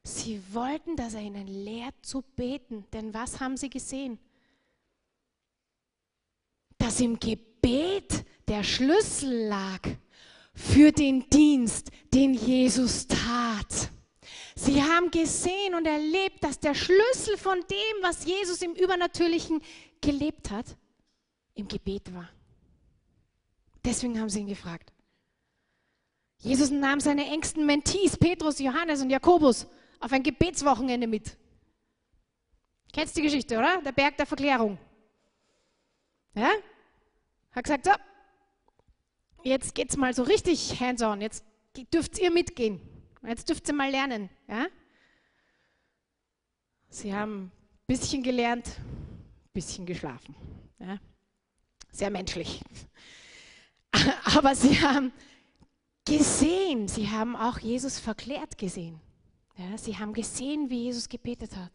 [0.03, 2.85] Sie wollten, dass er ihnen lehrt zu beten.
[2.93, 4.19] Denn was haben sie gesehen?
[6.77, 9.83] Dass im Gebet der Schlüssel lag
[10.55, 13.93] für den Dienst, den Jesus tat.
[14.59, 19.63] Sie haben gesehen und erlebt, dass der Schlüssel von dem, was Jesus im Übernatürlichen
[20.01, 20.67] gelebt hat,
[21.55, 22.29] im Gebet war.
[23.85, 24.93] Deswegen haben sie ihn gefragt.
[26.39, 29.69] Jesus nahm seine engsten Mentees, Petrus, Johannes und Jakobus,
[30.01, 31.37] auf ein Gebetswochenende mit.
[32.93, 33.81] Kennst die Geschichte, oder?
[33.83, 34.77] Der Berg der Verklärung.
[36.35, 36.51] Ja?
[37.53, 37.93] Hat gesagt, so,
[39.45, 41.45] jetzt geht's mal so richtig hands-on, jetzt
[41.95, 42.81] dürft ihr mitgehen.
[43.27, 44.31] Jetzt dürft ihr mal lernen.
[44.49, 44.67] Ja?
[46.89, 47.53] Sie haben ein
[47.87, 50.35] bisschen gelernt, ein bisschen geschlafen.
[50.79, 50.99] Ja?
[51.91, 52.63] Sehr menschlich.
[54.37, 55.13] Aber sie haben
[56.07, 59.01] gesehen, sie haben auch Jesus verklärt gesehen.
[59.57, 59.77] Ja?
[59.77, 61.73] Sie haben gesehen, wie Jesus gebetet hat.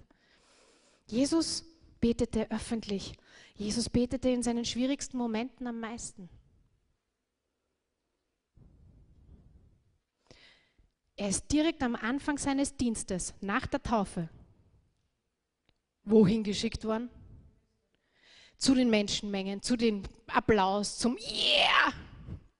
[1.07, 1.65] Jesus
[1.99, 3.13] betete öffentlich.
[3.55, 6.29] Jesus betete in seinen schwierigsten Momenten am meisten.
[11.15, 14.29] Er ist direkt am Anfang seines Dienstes, nach der Taufe,
[16.03, 17.09] wohin geschickt worden?
[18.57, 21.93] Zu den Menschenmengen, zu dem Applaus, zum Yeah!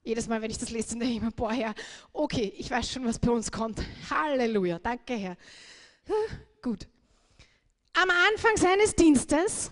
[0.02, 1.74] Jedes Mal, wenn ich das lese, denke ich mir, boah, Herr,
[2.12, 3.80] okay, ich weiß schon, was bei uns kommt.
[4.10, 5.36] Halleluja, danke, Herr.
[6.60, 6.86] Gut.
[7.94, 9.70] Am Anfang seines Dienstes,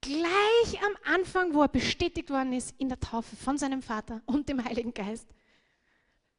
[0.00, 4.48] gleich am Anfang, wo er bestätigt worden ist in der Taufe von seinem Vater und
[4.48, 5.28] dem Heiligen Geist,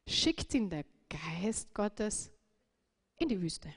[0.06, 2.30] schickt ihn der Geist Gottes
[3.18, 3.74] in die Wüste.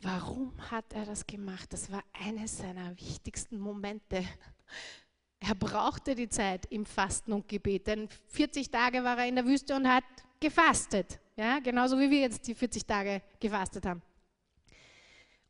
[0.00, 1.72] Warum hat er das gemacht?
[1.72, 4.24] Das war eines seiner wichtigsten Momente.
[5.40, 9.44] Er brauchte die Zeit im Fasten und Gebet, denn 40 Tage war er in der
[9.44, 10.04] Wüste und hat
[10.40, 11.20] gefastet.
[11.36, 14.02] Ja, genauso wie wir jetzt die 40 Tage gefastet haben.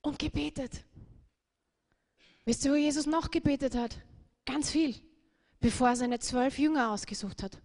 [0.03, 0.85] Und gebetet.
[2.45, 3.99] Wisst ihr, wo Jesus noch gebetet hat?
[4.47, 4.95] Ganz viel,
[5.61, 7.61] bevor er seine zwölf Jünger ausgesucht hat.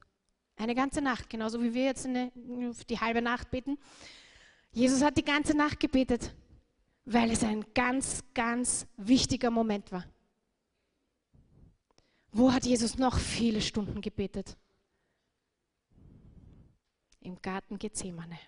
[0.55, 2.31] Eine ganze Nacht, genauso wie wir jetzt eine,
[2.89, 3.77] die halbe Nacht beten.
[4.71, 6.33] Jesus hat die ganze Nacht gebetet,
[7.05, 10.05] weil es ein ganz, ganz wichtiger Moment war.
[12.31, 14.57] Wo hat Jesus noch viele Stunden gebetet?
[17.21, 18.39] Im Garten Gethsemane.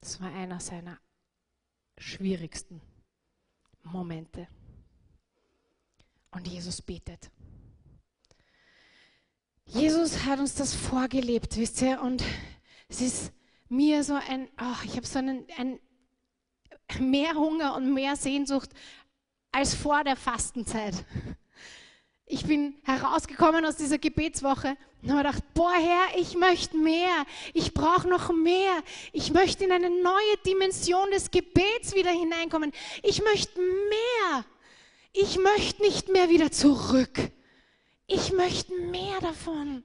[0.00, 0.98] Das war einer seiner
[1.98, 2.80] schwierigsten
[3.82, 4.48] Momente.
[6.30, 7.30] Und Jesus betet.
[9.70, 12.22] Jesus hat uns das vorgelebt, wisst ihr, und
[12.88, 13.32] es ist
[13.68, 15.78] mir so ein, oh, ich habe so einen, ein
[16.98, 18.70] mehr Hunger und mehr Sehnsucht
[19.52, 21.04] als vor der Fastenzeit.
[22.24, 27.74] Ich bin herausgekommen aus dieser Gebetswoche und habe gedacht, boah Herr, ich möchte mehr, ich
[27.74, 28.72] brauche noch mehr,
[29.12, 34.44] ich möchte in eine neue Dimension des Gebets wieder hineinkommen, ich möchte mehr,
[35.12, 37.32] ich möchte nicht mehr wieder zurück.
[38.10, 39.84] Ich möchte mehr davon.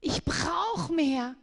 [0.00, 1.36] Ich brauche mehr.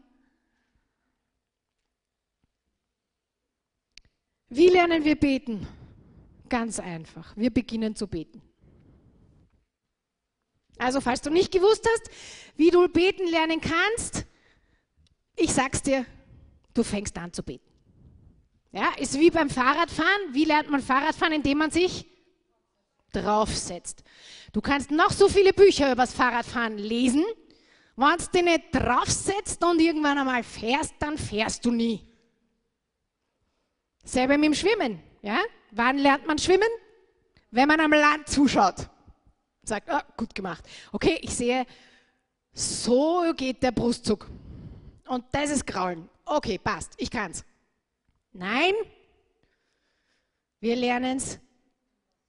[4.49, 5.65] Wie lernen wir beten?
[6.49, 7.35] Ganz einfach.
[7.37, 8.41] Wir beginnen zu beten.
[10.77, 12.11] Also, falls du nicht gewusst hast,
[12.57, 14.25] wie du beten lernen kannst,
[15.37, 16.05] ich sag's dir,
[16.73, 17.71] du fängst an zu beten.
[18.73, 20.33] Ja, ist wie beim Fahrradfahren.
[20.33, 21.33] Wie lernt man Fahrradfahren?
[21.33, 22.05] Indem man sich
[23.15, 24.03] draufsetzt.
[24.51, 27.25] Du kannst noch so viele Bücher über das Fahrradfahren lesen.
[27.95, 32.07] Wenn du dich nicht draufsetzt und irgendwann einmal fährst, dann fährst du nie.
[34.03, 35.01] Selber mit dem Schwimmen.
[35.21, 35.39] Ja?
[35.71, 36.69] Wann lernt man schwimmen?
[37.51, 38.89] Wenn man am Land zuschaut.
[39.63, 40.65] Sagt, oh, gut gemacht.
[40.91, 41.65] Okay, ich sehe,
[42.51, 44.29] so geht der Brustzug.
[45.07, 46.09] Und das ist Kraulen.
[46.25, 47.45] Okay, passt, ich kann's.
[48.33, 48.73] Nein,
[50.59, 51.39] wir lernen es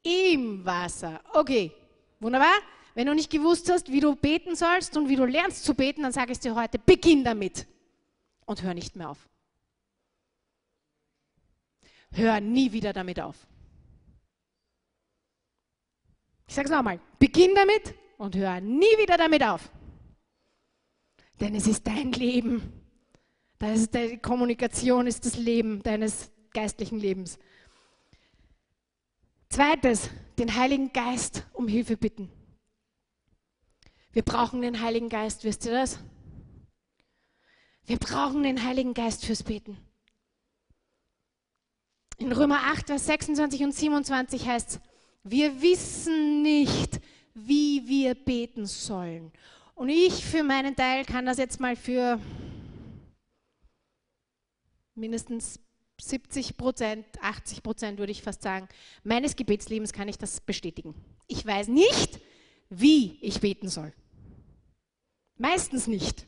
[0.05, 1.21] im Wasser.
[1.33, 1.73] Okay,
[2.21, 2.55] wunderbar.
[2.95, 6.03] Wenn du nicht gewusst hast, wie du beten sollst und wie du lernst zu beten,
[6.03, 7.67] dann sage ich dir heute, beginn damit
[8.47, 9.29] und hör nicht mehr auf.
[12.13, 13.35] Hör nie wieder damit auf.
[16.47, 19.69] Ich sage es nochmal, beginn damit und hör nie wieder damit auf.
[21.41, 22.85] Denn es ist dein Leben.
[23.59, 27.39] Das ist die Kommunikation ist das Leben deines geistlichen Lebens.
[29.55, 32.29] Zweites, den Heiligen Geist um Hilfe bitten.
[34.11, 36.01] Wir brauchen den Heiligen Geist, wisst ihr das?
[37.85, 39.79] Wir brauchen den Heiligen Geist fürs Beten.
[42.19, 44.81] In Römer 8, Vers 26 und 27 heißt es,
[45.23, 47.01] wir wissen nicht,
[47.35, 49.31] wie wir beten sollen.
[49.77, 52.19] Und ich für meinen Teil kann das jetzt mal für
[54.97, 55.61] mindestens
[56.09, 58.69] 70 Prozent, 80 Prozent würde ich fast sagen,
[59.03, 60.95] meines Gebetslebens kann ich das bestätigen.
[61.27, 62.21] Ich weiß nicht,
[62.71, 63.93] wie ich beten soll.
[65.37, 66.27] Meistens nicht.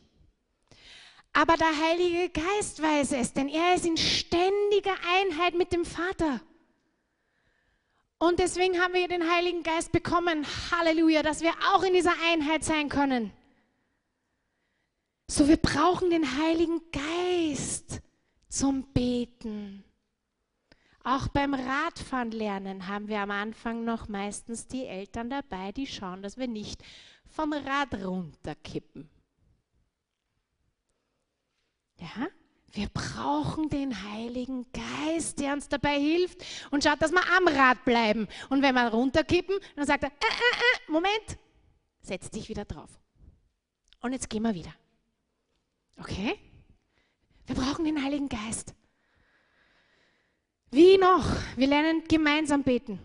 [1.32, 6.40] Aber der Heilige Geist weiß es, denn er ist in ständiger Einheit mit dem Vater.
[8.18, 12.64] Und deswegen haben wir den Heiligen Geist bekommen, Halleluja, dass wir auch in dieser Einheit
[12.64, 13.32] sein können.
[15.28, 18.00] So, wir brauchen den Heiligen Geist
[18.56, 19.84] zum Beten.
[21.04, 26.22] Auch beim Radfahren lernen haben wir am Anfang noch meistens die Eltern dabei, die schauen,
[26.22, 26.82] dass wir nicht
[27.26, 29.08] vom Rad runterkippen.
[32.00, 32.28] Ja?
[32.72, 37.84] Wir brauchen den Heiligen Geist, der uns dabei hilft und schaut, dass wir am Rad
[37.84, 38.26] bleiben.
[38.48, 41.38] Und wenn wir runterkippen, dann sagt er, äh, äh, äh, Moment,
[42.00, 42.90] setz dich wieder drauf.
[44.00, 44.74] Und jetzt gehen wir wieder.
[45.98, 46.38] Okay?
[47.46, 48.74] Wir brauchen den Heiligen Geist.
[50.70, 51.24] Wie noch?
[51.56, 52.98] Wir lernen gemeinsam beten.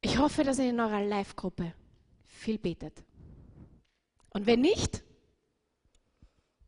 [0.00, 1.72] Ich hoffe, dass ihr in eurer Live-Gruppe
[2.26, 3.04] viel betet.
[4.30, 5.04] Und wenn nicht,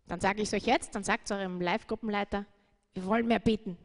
[0.06, 2.46] dann sage ich es euch jetzt, dann sagt es eurem Live-Gruppenleiter,
[2.92, 3.76] wir wollen mehr beten.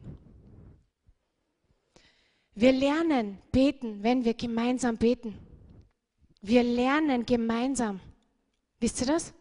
[2.54, 5.38] Wir lernen beten, wenn wir gemeinsam beten.
[6.41, 8.00] Wir lernen gemeinsam.
[8.80, 9.34] Wisst ihr das?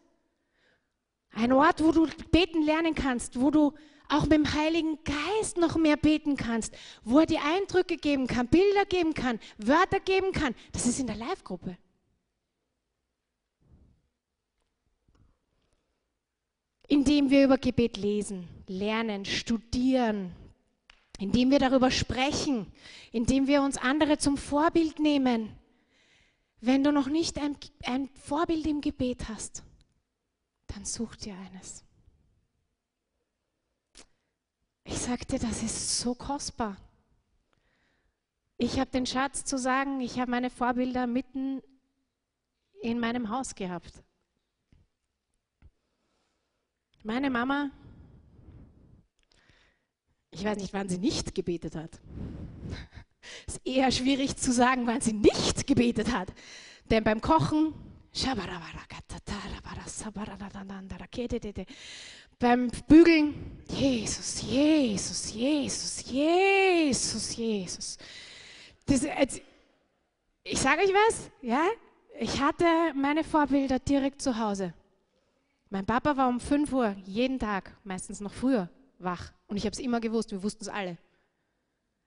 [1.31, 3.73] Ein Ort, wo du beten lernen kannst, wo du
[4.09, 8.49] auch mit dem Heiligen Geist noch mehr beten kannst, wo er dir Eindrücke geben kann,
[8.49, 10.55] Bilder geben kann, Wörter geben kann.
[10.73, 11.77] Das ist in der Live-Gruppe.
[16.89, 20.33] Indem wir über Gebet lesen, lernen, studieren,
[21.19, 22.73] indem wir darüber sprechen,
[23.13, 25.51] indem wir uns andere zum Vorbild nehmen.
[26.63, 29.63] Wenn du noch nicht ein, ein Vorbild im Gebet hast,
[30.69, 31.85] dann such dir eines.
[34.85, 36.77] Ich sagte, das ist so kostbar.
[38.57, 41.63] Ich habe den Schatz zu sagen, ich habe meine Vorbilder mitten
[42.81, 44.03] in meinem Haus gehabt.
[47.05, 47.71] Meine Mama,
[50.31, 52.01] ich weiß nicht, wann sie nicht gebetet hat.
[53.47, 56.33] Es ist eher schwierig zu sagen, wann sie nicht gebetet hat.
[56.91, 57.75] Denn beim Kochen,
[62.39, 67.99] beim Bügeln, Jesus, Jesus, Jesus, Jesus, Jesus.
[68.87, 69.07] Das,
[70.45, 71.67] ich sage euch was, ja?
[72.21, 74.73] Ich hatte meine Vorbilder direkt zu Hause.
[75.71, 79.33] Mein Papa war um 5 Uhr jeden Tag, meistens noch früher, wach.
[79.47, 80.97] Und ich habe es immer gewusst, wir wussten es alle.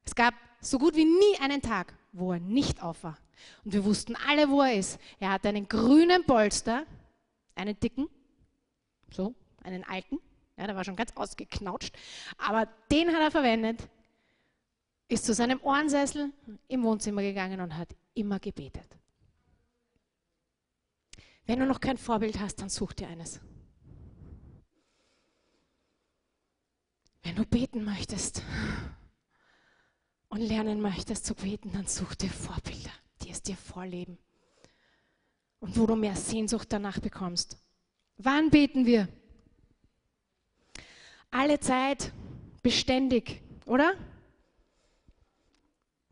[0.04, 3.18] Es gab so gut wie nie einen Tag, wo er nicht auf war.
[3.64, 5.00] Und wir wussten alle, wo er ist.
[5.20, 6.86] Er hatte einen grünen Polster,
[7.56, 8.08] einen dicken,
[9.12, 10.20] so, einen alten.
[10.58, 11.96] Ja, der war schon ganz ausgeknautscht.
[12.38, 13.88] Aber den hat er verwendet,
[15.08, 16.32] ist zu seinem Ohrensessel
[16.68, 18.98] im Wohnzimmer gegangen und hat immer gebetet.
[21.46, 23.42] Wenn du noch kein Vorbild hast, dann such dir eines.
[27.24, 28.44] Wenn du beten möchtest
[30.30, 34.18] und lernen möchtest zu beten, dann such dir Vorbilder, die es dir vorleben
[35.62, 37.58] und wo du mehr Sehnsucht danach bekommst.
[38.18, 39.08] Wann beten wir?
[41.30, 42.12] Alle Zeit,
[42.62, 43.94] beständig, oder?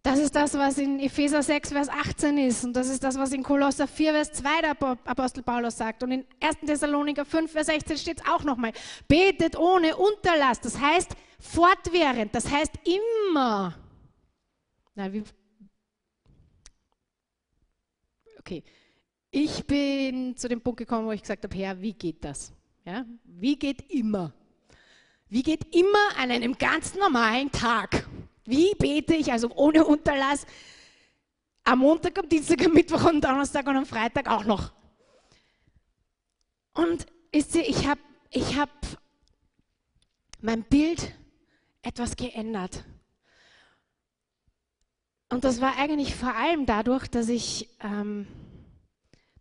[0.02, 2.64] Das ist das, was in Epheser 6, Vers 18 ist.
[2.64, 4.72] Und das ist das, was in Kolosser 4, Vers 2 der
[5.06, 6.04] Apostel Paulus sagt.
[6.04, 6.60] Und in 1.
[6.66, 8.72] Thessaloniker 5, Vers 16 steht es auch nochmal.
[9.08, 10.62] Betet ohne Unterlass.
[10.62, 12.34] Das heißt fortwährend.
[12.34, 13.76] Das heißt immer.
[14.96, 15.24] Na, wie
[18.40, 18.64] okay.
[19.32, 22.52] Ich bin zu dem Punkt gekommen, wo ich gesagt habe, Herr, wie geht das?
[22.84, 23.06] Ja?
[23.24, 24.34] Wie geht immer?
[25.28, 28.08] Wie geht immer an einem ganz normalen Tag?
[28.46, 30.48] Wie bete ich also ohne Unterlass?
[31.64, 34.72] Am Montag, am Dienstag, am Mittwoch, am Donnerstag und am Freitag auch noch.
[36.74, 38.02] Und ich habe
[38.32, 38.70] ich hab
[40.42, 41.14] mein Bild
[41.84, 42.84] etwas geändert.
[45.30, 48.26] Und das war eigentlich vor allem dadurch, dass ich ähm,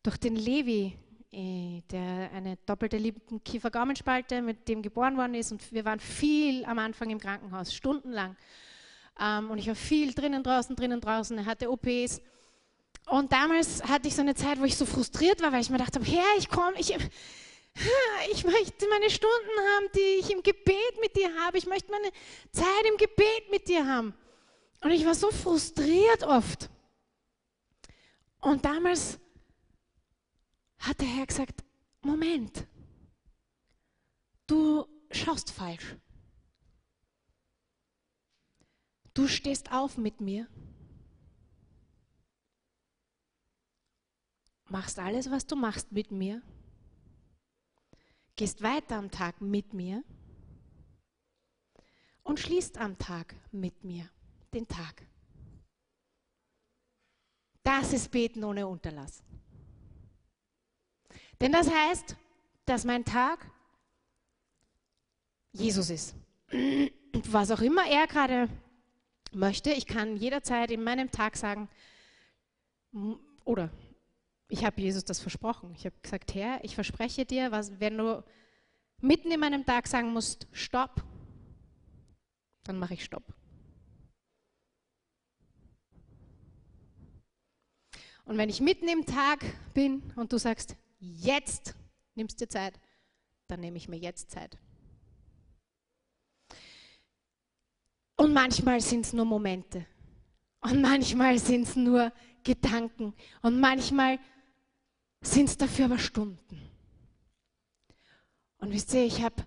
[0.08, 0.96] durch den Levi,
[1.30, 2.98] äh, der eine doppelte
[3.44, 8.34] Kiefer-Gaumenspalte mit dem geboren worden ist, und wir waren viel am Anfang im Krankenhaus, stundenlang.
[9.20, 11.36] Ähm, und ich war viel drinnen, draußen, drinnen, draußen.
[11.36, 12.22] Er hatte OPs.
[13.10, 15.76] Und damals hatte ich so eine Zeit, wo ich so frustriert war, weil ich mir
[15.76, 16.90] dachte, Herr, ich komme, ich,
[18.32, 21.58] ich möchte meine Stunden haben, die ich im Gebet mit dir habe.
[21.58, 22.10] Ich möchte meine
[22.50, 24.14] Zeit im Gebet mit dir haben.
[24.80, 26.70] Und ich war so frustriert oft.
[28.40, 29.18] Und damals
[30.78, 31.64] hat der Herr gesagt,
[32.02, 32.66] Moment,
[34.46, 35.96] du schaust falsch.
[39.14, 40.46] Du stehst auf mit mir,
[44.66, 46.40] machst alles, was du machst mit mir,
[48.36, 50.04] gehst weiter am Tag mit mir
[52.22, 54.08] und schließt am Tag mit mir
[54.54, 55.04] den Tag.
[57.64, 59.22] Das ist Beten ohne Unterlass.
[61.40, 62.16] Denn das heißt,
[62.64, 63.50] dass mein Tag
[65.52, 66.14] Jesus ist.
[67.30, 68.48] Was auch immer er gerade
[69.32, 71.68] möchte, ich kann jederzeit in meinem Tag sagen,
[73.44, 73.70] oder
[74.48, 75.74] ich habe Jesus das versprochen.
[75.74, 78.24] Ich habe gesagt, Herr, ich verspreche dir, was, wenn du
[79.00, 81.02] mitten in meinem Tag sagen musst, stopp,
[82.64, 83.24] dann mache ich Stopp.
[88.24, 91.74] Und wenn ich mitten im Tag bin und du sagst, jetzt
[92.14, 92.78] nimmst du Zeit,
[93.46, 94.58] dann nehme ich mir jetzt Zeit.
[98.16, 99.86] Und manchmal sind es nur Momente.
[100.60, 103.14] Und manchmal sind es nur Gedanken.
[103.42, 104.18] Und manchmal
[105.20, 106.60] sind es dafür aber Stunden.
[108.58, 109.46] Und wisst ihr, ich habe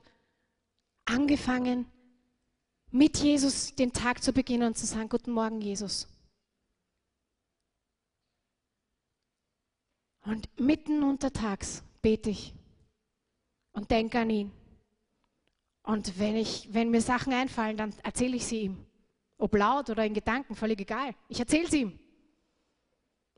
[1.06, 1.86] angefangen,
[2.92, 6.08] mit Jesus den Tag zu beginnen und zu sagen, guten Morgen, Jesus.
[10.24, 12.54] Und mitten untertags bete ich
[13.74, 14.52] und denke an ihn.
[15.84, 18.86] Und wenn, ich, wenn mir Sachen einfallen, dann erzähle ich sie ihm.
[19.38, 21.16] Ob laut oder in Gedanken, völlig egal.
[21.28, 22.00] Ich erzähle sie ihm.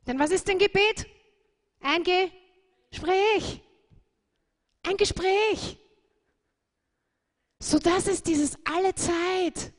[0.06, 1.06] Denn was ist denn Gebet?
[1.80, 3.62] Ein Gespräch.
[4.82, 5.78] Ein Gespräch.
[7.58, 9.72] So dass es dieses alle Zeit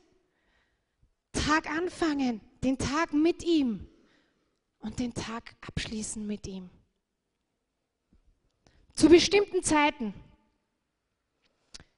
[1.30, 3.86] Tag anfangen, den Tag mit ihm
[4.80, 6.68] und den Tag abschließen mit ihm.
[8.96, 10.14] Zu bestimmten Zeiten.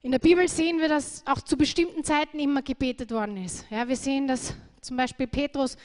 [0.03, 3.71] In der Bibel sehen wir, dass auch zu bestimmten Zeiten immer gebetet worden ist.
[3.71, 5.77] Ja, wir sehen, dass zum Beispiel Petrus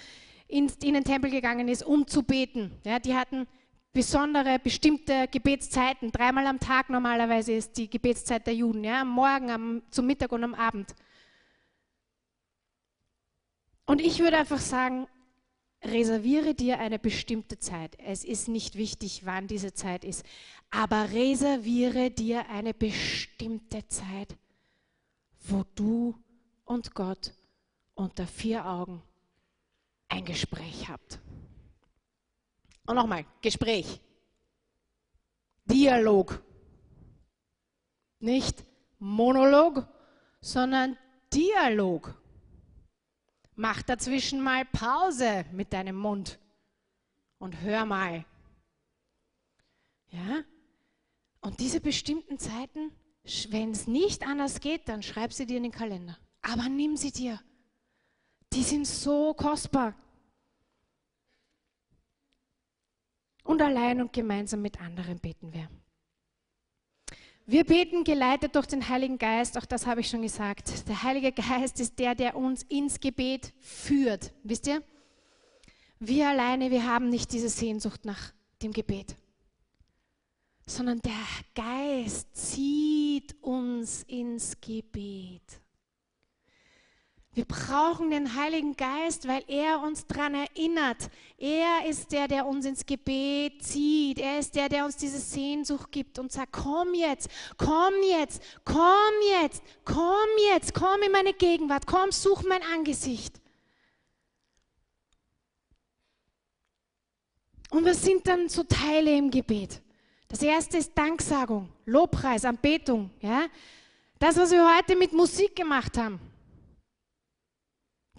[0.48, 2.72] in, in den Tempel gegangen ist, um zu beten.
[2.84, 3.48] Ja, die hatten
[3.92, 6.12] besondere, bestimmte Gebetszeiten.
[6.12, 8.84] Dreimal am Tag normalerweise ist die Gebetszeit der Juden.
[8.84, 10.96] Ja, am Morgen, am, zum Mittag und am Abend.
[13.86, 15.08] Und ich würde einfach sagen,
[15.84, 17.98] reserviere dir eine bestimmte Zeit.
[18.00, 20.26] Es ist nicht wichtig, wann diese Zeit ist,
[20.70, 24.36] aber reserviere dir eine bestimmte Zeit,
[25.48, 26.16] wo du
[26.66, 27.34] und Gott
[27.96, 29.02] unter vier Augen
[30.08, 31.20] ein Gespräch habt.
[32.86, 34.02] Und nochmal, Gespräch.
[35.66, 36.42] Dialog.
[38.20, 38.64] Nicht
[39.00, 39.88] Monolog,
[40.42, 40.98] sondern
[41.34, 42.16] Dialog.
[43.56, 46.40] Mach dazwischen mal Pause mit deinem Mund
[47.38, 48.26] und hör mal.
[50.10, 50.44] Ja?
[51.42, 52.92] Und diese bestimmten Zeiten,
[53.50, 56.18] wenn es nicht anders geht, dann schreib sie dir in den Kalender.
[56.42, 57.40] Aber nimm sie dir.
[58.54, 59.96] Die sind so kostbar.
[63.44, 65.70] Und allein und gemeinsam mit anderen beten wir.
[67.46, 70.88] Wir beten geleitet durch den Heiligen Geist, auch das habe ich schon gesagt.
[70.88, 74.34] Der Heilige Geist ist der, der uns ins Gebet führt.
[74.44, 74.82] Wisst ihr?
[76.00, 79.16] Wir alleine, wir haben nicht diese Sehnsucht nach dem Gebet,
[80.66, 81.12] sondern der
[81.54, 85.63] Geist zieht uns ins Gebet.
[87.36, 91.10] Wir brauchen den Heiligen Geist, weil er uns daran erinnert.
[91.40, 94.20] Er ist der, der uns ins Gebet zieht.
[94.20, 98.84] Er ist der, der uns diese Sehnsucht gibt und sagt, komm jetzt, komm jetzt, komm
[99.42, 103.42] jetzt, komm jetzt, komm in meine Gegenwart, komm, such mein Angesicht.
[107.72, 109.82] Und wir sind dann so Teile im Gebet.
[110.28, 113.10] Das erste ist Danksagung, Lobpreis, Anbetung.
[113.22, 113.48] Ja?
[114.20, 116.20] Das, was wir heute mit Musik gemacht haben.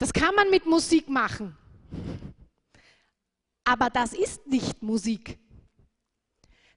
[0.05, 1.57] Das kann man mit Musik machen.
[3.64, 5.38] Aber das ist nicht Musik.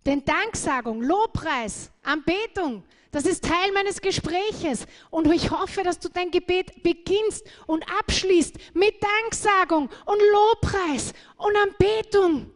[0.06, 4.86] Denn Danksagung, Lobpreis, Anbetung, das ist Teil meines Gespräches.
[5.10, 11.54] Und ich hoffe, dass du dein Gebet beginnst und abschließt mit Danksagung und Lobpreis und
[11.58, 12.50] Anbetung.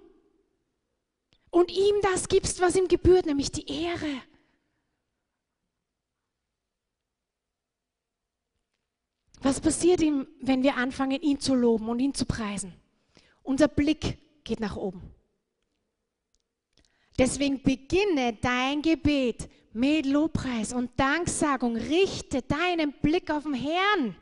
[1.49, 4.21] Und ihm das gibst, was ihm gebührt, nämlich die Ehre.
[9.41, 12.73] Was passiert ihm, wenn wir anfangen, ihn zu loben und ihn zu preisen?
[13.43, 15.01] Unser Blick geht nach oben.
[17.17, 21.75] Deswegen beginne dein Gebet mit Lobpreis und Danksagung.
[21.75, 24.15] Richte deinen Blick auf den Herrn.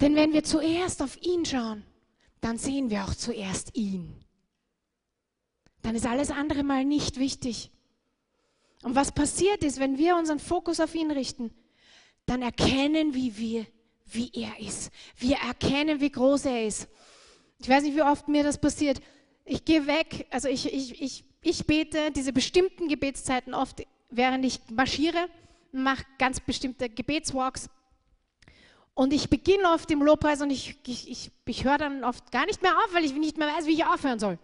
[0.00, 1.84] Denn wenn wir zuerst auf ihn schauen,
[2.40, 4.24] dann sehen wir auch zuerst ihn.
[5.82, 7.70] Dann ist alles andere mal nicht wichtig.
[8.82, 11.54] Und was passiert ist, wenn wir unseren Fokus auf ihn richten,
[12.26, 13.66] dann erkennen wie wir,
[14.06, 14.90] wie er ist.
[15.16, 16.88] Wir erkennen, wie groß er ist.
[17.58, 19.00] Ich weiß nicht, wie oft mir das passiert.
[19.44, 24.60] Ich gehe weg, also ich, ich, ich, ich bete diese bestimmten Gebetszeiten oft, während ich
[24.70, 25.28] marschiere,
[25.72, 27.68] mache ganz bestimmte Gebetswalks.
[28.94, 32.46] Und ich beginne oft im Lobpreis und ich, ich, ich, ich höre dann oft gar
[32.46, 34.38] nicht mehr auf, weil ich nicht mehr weiß, wie ich aufhören soll.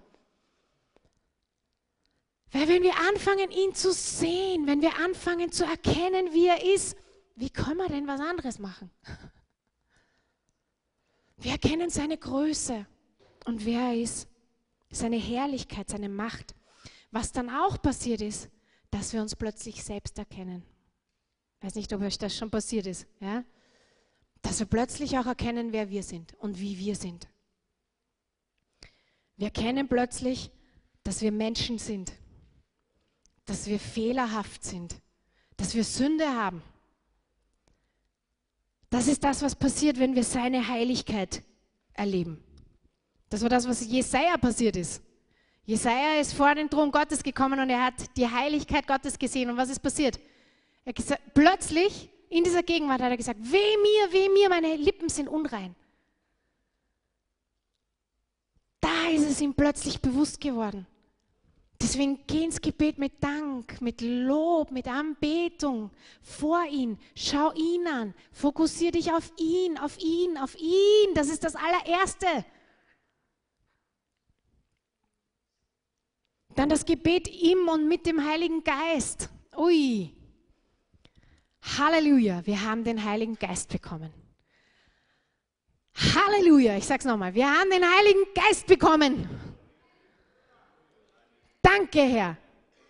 [2.51, 6.97] Weil wenn wir anfangen, ihn zu sehen, wenn wir anfangen zu erkennen, wie er ist,
[7.39, 8.91] wie können wir denn was anderes machen?
[11.37, 12.85] Wir erkennen seine Größe
[13.45, 14.29] und wer er ist,
[14.91, 16.57] seine Herrlichkeit, seine Macht.
[17.13, 18.51] Was dann auch passiert ist,
[18.91, 20.65] dass wir uns plötzlich selbst erkennen.
[21.59, 23.07] Ich weiß nicht, ob euch das schon passiert ist.
[23.21, 23.45] Ja?
[24.43, 27.29] Dass wir plötzlich auch erkennen, wer wir sind und wie wir sind.
[29.37, 30.51] Wir erkennen plötzlich,
[31.05, 32.13] dass wir Menschen sind,
[33.45, 35.01] dass wir fehlerhaft sind,
[35.57, 36.63] dass wir Sünde haben
[38.91, 41.43] das ist das, was passiert, wenn wir seine Heiligkeit
[41.93, 42.43] erleben.
[43.29, 45.03] Das war das, was Jesaja passiert ist.
[45.65, 49.51] Jesaja ist vor den Thron Gottes gekommen und er hat die Heiligkeit Gottes gesehen.
[49.51, 50.19] Und was ist passiert?
[50.87, 55.11] Er gesagt, plötzlich in dieser Gegenwart hat er gesagt: Weh mir, weh mir, meine Lippen
[55.11, 55.75] sind unrein.
[58.81, 60.87] Da ist es ihm plötzlich bewusst geworden.
[61.81, 65.91] Deswegen geh ins Gebet mit Dank, mit Lob, mit Anbetung
[66.23, 66.99] vor ihn.
[67.15, 68.15] Schau ihn an.
[68.33, 71.15] Fokussiere dich auf ihn, auf ihn, auf ihn.
[71.15, 72.27] Das ist das allererste.
[76.57, 79.31] Dann das Gebet im und mit dem Heiligen Geist.
[79.57, 80.13] Ui.
[81.63, 84.13] Halleluja, wir haben den Heiligen Geist bekommen.
[85.95, 89.48] Halleluja, ich sage es nochmal, wir haben den Heiligen Geist bekommen.
[91.69, 92.39] Danke, Herr.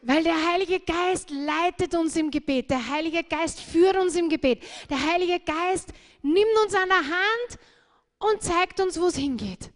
[0.02, 2.70] Weil der Heilige Geist leitet uns im Gebet.
[2.70, 4.62] Der Heilige Geist führt uns im Gebet.
[4.88, 7.58] Der Heilige Geist nimmt uns an der Hand
[8.20, 9.72] und zeigt uns, wo es hingeht.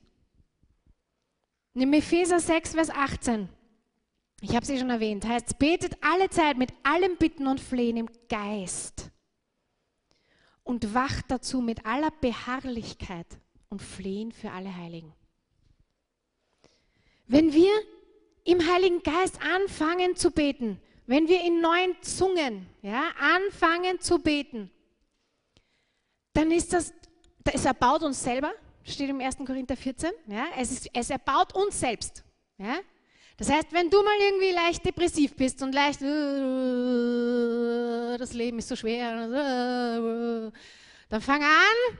[1.74, 3.48] In Epheser 6, Vers 18,
[4.40, 8.08] ich habe sie schon erwähnt, heißt, betet alle Zeit mit allem Bitten und Flehen im
[8.28, 9.10] Geist
[10.62, 13.26] und wacht dazu mit aller Beharrlichkeit
[13.68, 15.12] und Flehen für alle Heiligen.
[17.26, 17.72] Wenn wir
[18.44, 24.70] im Heiligen Geist anfangen zu beten, wenn wir in neuen Zungen ja, anfangen zu beten,
[26.32, 26.92] dann ist das,
[27.52, 28.52] es erbaut uns selber,
[28.84, 29.36] steht im 1.
[29.46, 32.24] Korinther 14, ja, es, ist, es erbaut uns selbst.
[32.58, 32.78] Ja.
[33.36, 36.00] Das heißt, wenn du mal irgendwie leicht depressiv bist und leicht,
[38.20, 39.26] das Leben ist so schwer,
[41.08, 41.98] dann fang an,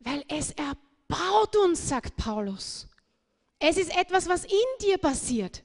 [0.01, 2.89] weil es erbaut uns, sagt Paulus.
[3.59, 5.65] Es ist etwas, was in dir passiert.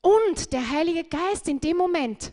[0.00, 2.32] Und der Heilige Geist in dem Moment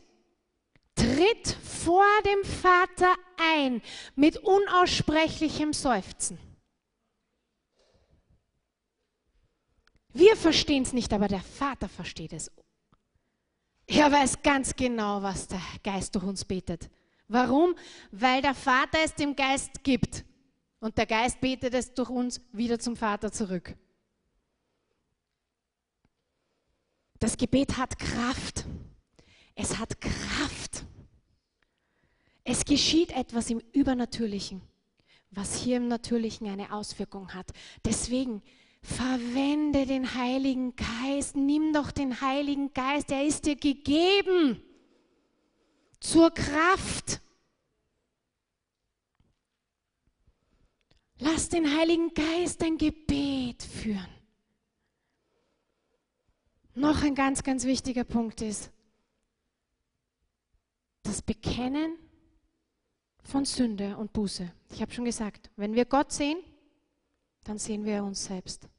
[0.95, 3.81] tritt vor dem Vater ein
[4.15, 6.48] mit unaussprechlichem Seufzen.
[10.13, 12.51] Wir verstehen es nicht, aber der Vater versteht es.
[13.87, 16.89] Er weiß ganz genau, was der Geist durch uns betet.
[17.27, 17.75] Warum?
[18.11, 20.25] Weil der Vater es dem Geist gibt.
[20.79, 23.75] Und der Geist betet es durch uns wieder zum Vater zurück.
[27.19, 28.65] Das Gebet hat Kraft.
[29.55, 30.85] Es hat Kraft.
[32.43, 34.61] Es geschieht etwas im Übernatürlichen,
[35.29, 37.51] was hier im Natürlichen eine Auswirkung hat.
[37.83, 38.41] Deswegen
[38.81, 41.35] Verwende den Heiligen Geist.
[41.35, 43.11] Nimm doch den Heiligen Geist.
[43.11, 44.61] Er ist dir gegeben
[45.99, 47.21] zur Kraft.
[51.19, 54.07] Lass den Heiligen Geist dein Gebet führen.
[56.75, 58.71] Noch ein ganz, ganz wichtiger Punkt ist
[61.03, 61.97] das Bekennen
[63.21, 64.49] von Sünde und Buße.
[64.71, 66.37] Ich habe schon gesagt, wenn wir Gott sehen,
[67.49, 68.69] dann sehen wir uns selbst.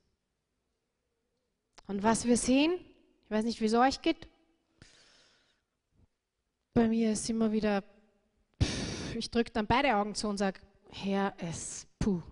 [1.89, 2.73] Und was wir sehen,
[3.25, 4.29] ich weiß nicht, wie es euch geht,
[6.73, 7.83] bei mir ist immer wieder,
[9.17, 12.23] ich drücke dann beide Augen zu und sage, Herr, es, puh,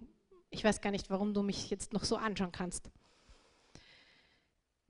[0.50, 2.88] ich weiß gar nicht, warum du mich jetzt noch so anschauen kannst.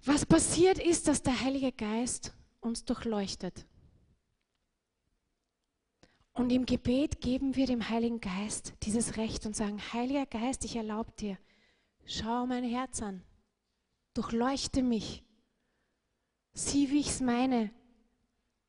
[0.04, 3.64] Was passiert ist, dass der Heilige Geist uns durchleuchtet.
[6.38, 10.76] Und im Gebet geben wir dem Heiligen Geist dieses Recht und sagen, Heiliger Geist, ich
[10.76, 11.36] erlaube dir,
[12.04, 13.24] schau mein Herz an,
[14.14, 15.24] durchleuchte mich,
[16.52, 17.72] sieh, wie ich es meine,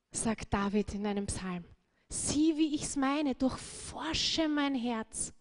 [0.10, 1.64] sagt David in einem Psalm.
[2.10, 5.32] Sieh, wie ich es meine, durchforsche mein Herz.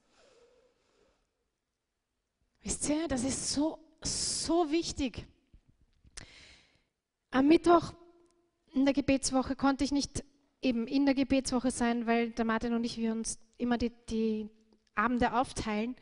[2.61, 5.27] Wisst ihr, das ist so, so wichtig.
[7.31, 7.95] Am Mittwoch
[8.75, 10.28] in der Gebetswoche konnte ich nicht
[10.61, 14.49] eben in der Gebetswoche sein, weil der Martin und ich, wir uns immer die, die
[14.95, 15.97] Abende aufteilen.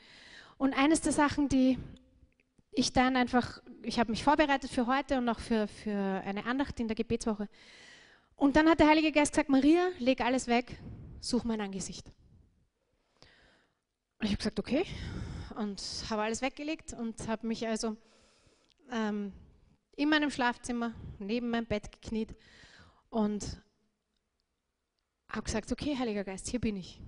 [0.59, 1.79] Und eines der Sachen, die
[2.73, 6.79] ich dann einfach, ich habe mich vorbereitet für heute und auch für, für eine Andacht
[6.81, 7.49] in der Gebetswoche.
[8.37, 10.79] Und dann hat der Heilige Geist gesagt, Maria, leg alles weg,
[11.21, 12.07] such mein Angesicht.
[14.19, 14.85] Und ich habe gesagt, okay.
[15.57, 17.97] Und habe alles weggelegt und habe mich also
[18.93, 19.33] ähm,
[19.97, 22.35] in meinem Schlafzimmer neben meinem Bett gekniet
[23.09, 23.63] und
[25.37, 27.01] habe gesagt, okay, Heiliger Geist, hier bin ich.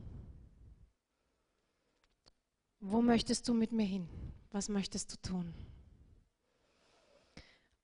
[2.81, 4.09] Wo möchtest du mit mir hin?
[4.53, 5.55] Was möchtest du tun?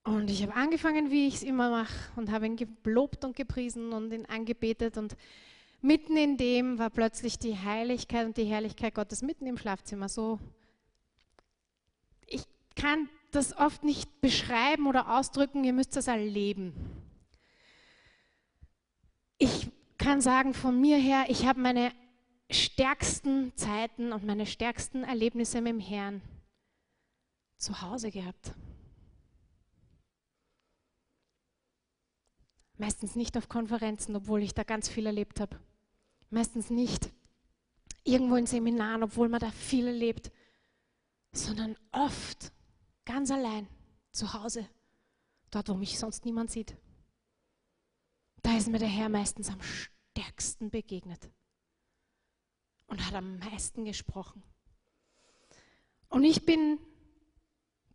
[0.05, 3.93] Und ich habe angefangen, wie ich es immer mache, und habe ihn gelobt und gepriesen
[3.93, 4.99] und ihn angebetet.
[4.99, 5.17] Und
[5.81, 10.11] mitten in dem war plötzlich die Heiligkeit und die Herrlichkeit Gottes mitten im Schlafzimmer.
[10.11, 10.39] So,
[12.27, 12.45] ich
[12.77, 16.75] kann das oft nicht beschreiben oder ausdrücken, ihr müsst das erleben.
[19.39, 19.71] Ich
[20.05, 21.91] kann sagen von mir her, ich habe meine
[22.51, 26.21] stärksten Zeiten und meine stärksten Erlebnisse mit dem Herrn
[27.57, 28.53] zu Hause gehabt.
[32.77, 35.59] Meistens nicht auf Konferenzen, obwohl ich da ganz viel erlebt habe.
[36.29, 37.11] Meistens nicht
[38.03, 40.31] irgendwo in Seminaren, obwohl man da viel erlebt,
[41.33, 42.53] sondern oft
[43.07, 43.67] ganz allein
[44.13, 44.69] zu Hause,
[45.51, 46.77] dort, wo mich sonst niemand sieht.
[48.43, 49.59] Da ist mir der Herr meistens am
[50.15, 51.29] stärksten begegnet
[52.87, 54.43] und hat am meisten gesprochen.
[56.09, 56.79] Und ich bin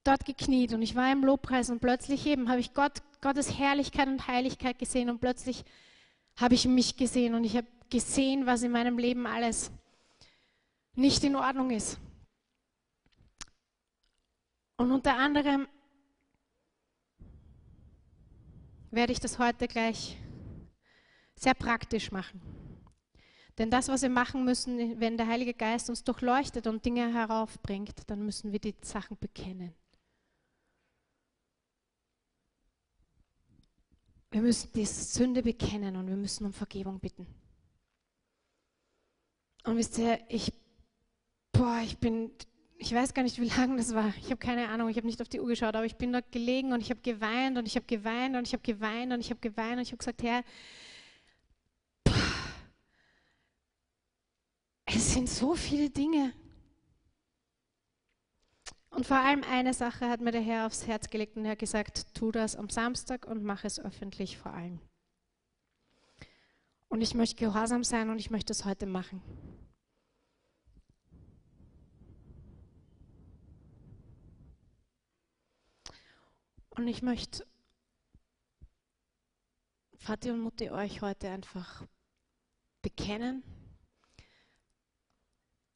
[0.03, 4.07] dort gekniet und ich war im Lobpreis und plötzlich eben habe ich Gott, Gottes Herrlichkeit
[4.09, 5.63] und Heiligkeit gesehen und plötzlich
[6.35, 9.71] habe ich mich gesehen und ich habe gesehen, was in meinem Leben alles
[10.95, 11.97] nicht in Ordnung ist.
[14.75, 15.67] Und unter anderem
[18.91, 20.17] werde ich das heute gleich
[21.39, 22.41] sehr praktisch machen.
[23.57, 27.95] Denn das, was wir machen müssen, wenn der Heilige Geist uns durchleuchtet und Dinge heraufbringt,
[28.07, 29.73] dann müssen wir die Sachen bekennen.
[34.31, 37.25] Wir müssen die Sünde bekennen und wir müssen um Vergebung bitten.
[39.63, 40.53] Und wisst ihr, ich,
[41.51, 42.31] boah, ich bin,
[42.77, 44.13] ich weiß gar nicht, wie lange das war.
[44.19, 46.31] Ich habe keine Ahnung, ich habe nicht auf die Uhr geschaut, aber ich bin dort
[46.31, 49.31] gelegen und ich habe geweint und ich habe geweint und ich habe geweint und ich
[49.31, 50.43] habe geweint und ich habe gesagt, Herr,
[54.95, 56.33] es sind so viele Dinge.
[58.89, 61.59] Und vor allem eine Sache hat mir der Herr aufs Herz gelegt und er hat
[61.59, 64.79] gesagt, tu das am Samstag und mach es öffentlich vor allem.
[66.87, 69.21] Und ich möchte gehorsam sein und ich möchte es heute machen.
[76.69, 77.45] Und ich möchte
[79.97, 81.85] Vati und Mutti euch heute einfach
[82.81, 83.43] bekennen,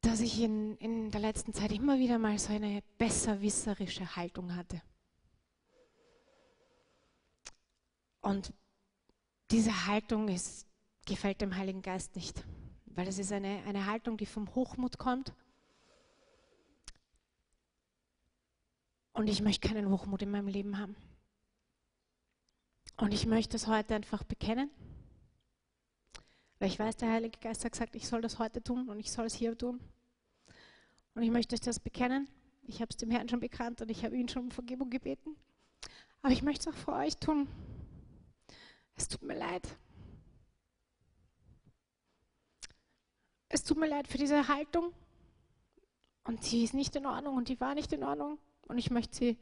[0.04, 4.82] dass ich in, in der letzten Zeit immer wieder mal so eine besserwisserische Haltung hatte.
[8.20, 8.54] Und
[9.50, 10.68] diese Haltung ist,
[11.06, 12.44] gefällt dem Heiligen Geist nicht,
[12.86, 15.34] weil es ist eine, eine Haltung, die vom Hochmut kommt.
[19.14, 20.98] Und ich möchte keinen Hochmut in meinem Leben haben.
[22.98, 24.70] Und ich möchte es heute einfach bekennen.
[26.60, 29.12] Weil ich weiß, der Heilige Geist hat gesagt, ich soll das heute tun und ich
[29.12, 29.80] soll es hier tun.
[31.16, 32.28] Und ich möchte euch das bekennen.
[32.64, 35.36] Ich habe es dem Herrn schon bekannt und ich habe ihn schon um Vergebung gebeten.
[36.22, 37.48] Aber ich möchte es auch für euch tun.
[38.96, 39.68] Es tut mir leid.
[43.50, 44.94] Es tut mir leid für diese Haltung.
[46.24, 48.40] Und sie ist nicht in Ordnung und die war nicht in Ordnung.
[48.68, 49.38] Und ich möchte sie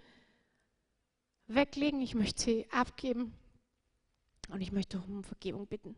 [1.47, 3.33] weglegen, ich möchte sie abgeben
[4.49, 5.95] und ich möchte um Vergebung bitten.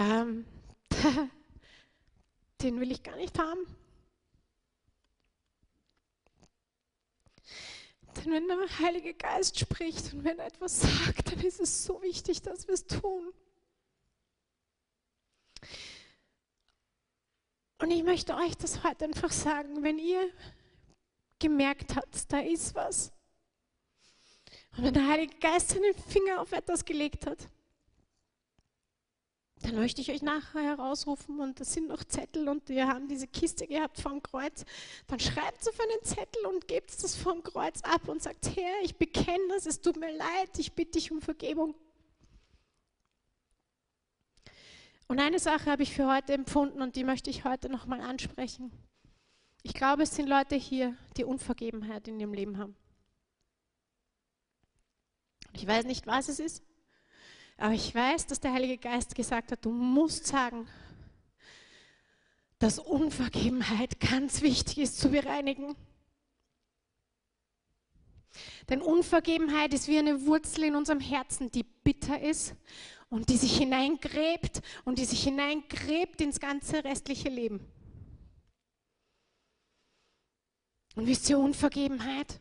[0.00, 0.46] Ähm,
[2.62, 3.60] den will ich gar nicht haben.
[8.16, 12.02] Denn wenn der Heilige Geist spricht und wenn er etwas sagt, dann ist es so
[12.02, 13.32] wichtig, dass wir es tun.
[17.78, 20.30] Und ich möchte euch das heute einfach sagen, wenn ihr
[21.38, 23.12] gemerkt habt, da ist was.
[24.76, 27.48] Und wenn der Heilige Geist seinen Finger auf etwas gelegt hat,
[29.62, 33.26] dann möchte ich euch nachher herausrufen und das sind noch Zettel und wir haben diese
[33.26, 34.64] Kiste gehabt vom Kreuz.
[35.06, 38.96] Dann schreibt auf einen Zettel und gebt das vom Kreuz ab und sagt, Herr, ich
[38.96, 41.74] bekenne das, es tut mir leid, ich bitte dich um Vergebung.
[45.08, 48.70] Und eine Sache habe ich für heute empfunden und die möchte ich heute nochmal ansprechen.
[49.62, 52.76] Ich glaube, es sind Leute hier, die Unvergebenheit in ihrem Leben haben.
[55.52, 56.62] Ich weiß nicht, was es ist.
[57.60, 60.66] Aber ich weiß, dass der Heilige Geist gesagt hat, du musst sagen,
[62.58, 65.76] dass Unvergebenheit ganz wichtig ist zu bereinigen.
[68.70, 72.54] Denn Unvergebenheit ist wie eine Wurzel in unserem Herzen, die bitter ist
[73.10, 77.60] und die sich hineingräbt und die sich hineingräbt ins ganze restliche Leben.
[80.94, 82.40] Und wisst ihr, Unvergebenheit,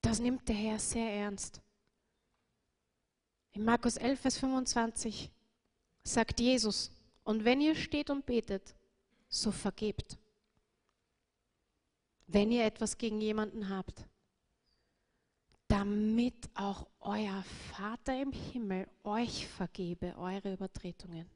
[0.00, 1.63] das nimmt der Herr sehr ernst.
[3.54, 5.30] In Markus 11, Vers 25
[6.02, 6.90] sagt Jesus,
[7.22, 8.74] und wenn ihr steht und betet,
[9.28, 10.18] so vergebt.
[12.26, 14.04] Wenn ihr etwas gegen jemanden habt,
[15.68, 21.30] damit auch euer Vater im Himmel euch vergebe eure Übertretungen.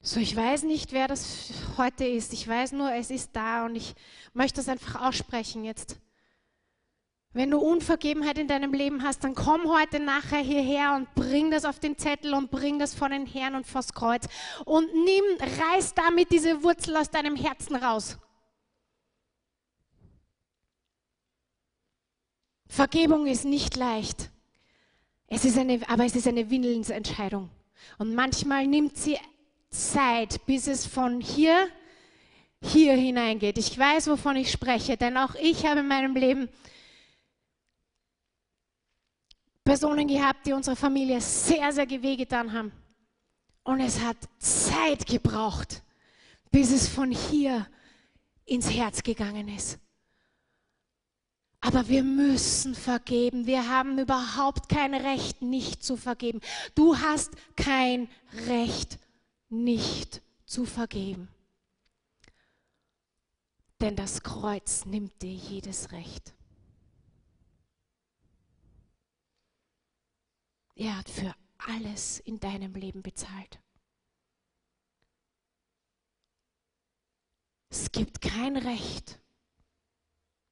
[0.00, 2.32] So, ich weiß nicht, wer das heute ist.
[2.32, 3.94] Ich weiß nur, es ist da und ich
[4.34, 6.00] möchte es einfach aussprechen jetzt.
[7.36, 11.66] Wenn du Unvergebenheit in deinem Leben hast, dann komm heute nachher hierher und bring das
[11.66, 14.26] auf den Zettel und bring das vor den Herrn und vors Kreuz
[14.64, 15.24] und nimm,
[15.60, 18.16] reiß damit diese Wurzel aus deinem Herzen raus.
[22.68, 24.30] Vergebung ist nicht leicht.
[25.26, 27.50] Es ist eine, aber es ist eine Willensentscheidung.
[27.98, 29.18] Und manchmal nimmt sie
[29.68, 31.68] Zeit, bis es von hier,
[32.62, 33.58] hier hineingeht.
[33.58, 36.48] Ich weiß, wovon ich spreche, denn auch ich habe in meinem Leben
[39.66, 42.70] Personen gehabt, die unserer Familie sehr, sehr wehgetan haben.
[43.64, 45.82] Und es hat Zeit gebraucht,
[46.52, 47.66] bis es von hier
[48.44, 49.80] ins Herz gegangen ist.
[51.60, 53.46] Aber wir müssen vergeben.
[53.46, 56.40] Wir haben überhaupt kein Recht, nicht zu vergeben.
[56.76, 58.08] Du hast kein
[58.46, 59.00] Recht,
[59.48, 61.26] nicht zu vergeben.
[63.80, 66.35] Denn das Kreuz nimmt dir jedes Recht.
[70.76, 73.58] Er hat für alles in deinem Leben bezahlt.
[77.70, 79.18] Es gibt kein Recht,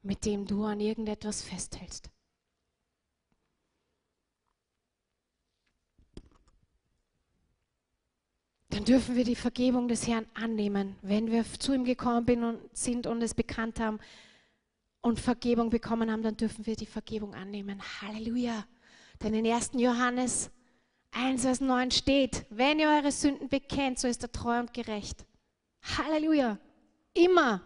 [0.03, 2.11] mit dem du an irgendetwas festhältst.
[8.71, 13.23] Dann dürfen wir die Vergebung des Herrn annehmen, wenn wir zu ihm gekommen sind und
[13.23, 14.01] es bekannt haben
[15.01, 17.81] und Vergebung bekommen haben, dann dürfen wir die Vergebung annehmen.
[18.01, 18.67] Halleluja.
[19.23, 19.71] Denn in 1.
[19.75, 20.51] Johannes
[21.13, 25.25] 1, Vers 9 steht, wenn ihr eure Sünden bekennt, so ist er treu und gerecht.
[25.97, 26.59] Halleluja.
[27.15, 27.63] Immer.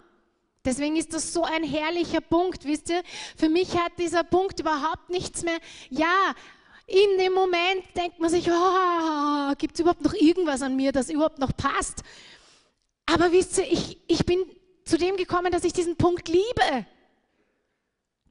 [0.65, 3.03] Deswegen ist das so ein herrlicher Punkt, wisst ihr?
[3.37, 5.59] Für mich hat dieser Punkt überhaupt nichts mehr.
[5.89, 6.35] Ja,
[6.87, 11.11] in dem Moment denkt man sich, oh, gibt es überhaupt noch irgendwas an mir, das
[11.11, 12.03] überhaupt noch passt?
[13.07, 14.45] Aber wisst ihr, ich, ich bin
[14.85, 16.87] zu dem gekommen, dass ich diesen Punkt liebe.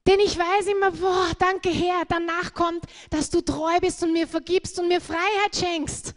[0.07, 4.25] Denn ich weiß immer, boah, danke Herr, danach kommt, dass du treu bist und mir
[4.25, 6.15] vergibst und mir Freiheit schenkst.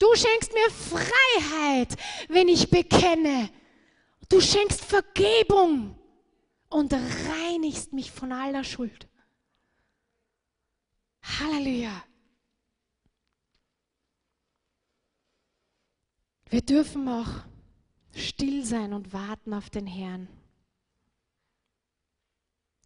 [0.00, 1.96] Du schenkst mir Freiheit,
[2.28, 3.48] wenn ich bekenne.
[4.28, 5.96] Du schenkst Vergebung
[6.68, 9.08] und reinigst mich von aller Schuld.
[11.22, 12.04] Halleluja.
[16.50, 17.44] Wir dürfen auch
[18.12, 20.28] still sein und warten auf den Herrn.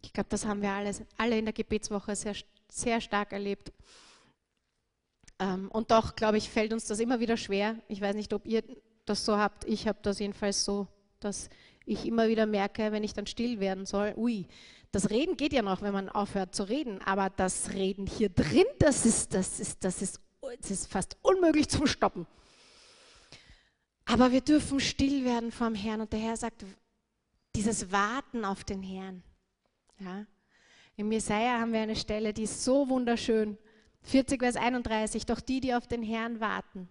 [0.09, 2.33] Ich glaube, das haben wir alles, alle in der Gebetswoche sehr,
[2.67, 3.71] sehr stark erlebt.
[5.37, 7.75] Ähm, und doch, glaube ich, fällt uns das immer wieder schwer.
[7.87, 8.63] Ich weiß nicht, ob ihr
[9.05, 9.65] das so habt.
[9.65, 10.87] Ich habe das jedenfalls so,
[11.19, 11.47] dass
[11.85, 14.47] ich immer wieder merke, wenn ich dann still werden soll, ui,
[14.91, 18.65] das Reden geht ja noch, wenn man aufhört zu reden, aber das Reden hier drin,
[18.79, 22.25] das ist, das ist, das ist, das ist fast unmöglich zu stoppen.
[24.05, 26.65] Aber wir dürfen still werden vom Herrn und der Herr sagt,
[27.55, 29.21] dieses Warten auf den Herrn.
[29.99, 30.25] Ja?
[30.95, 33.57] Im Jesaja haben wir eine Stelle, die ist so wunderschön.
[34.03, 35.25] 40, Vers 31.
[35.25, 36.89] Doch die, die auf den Herrn warten,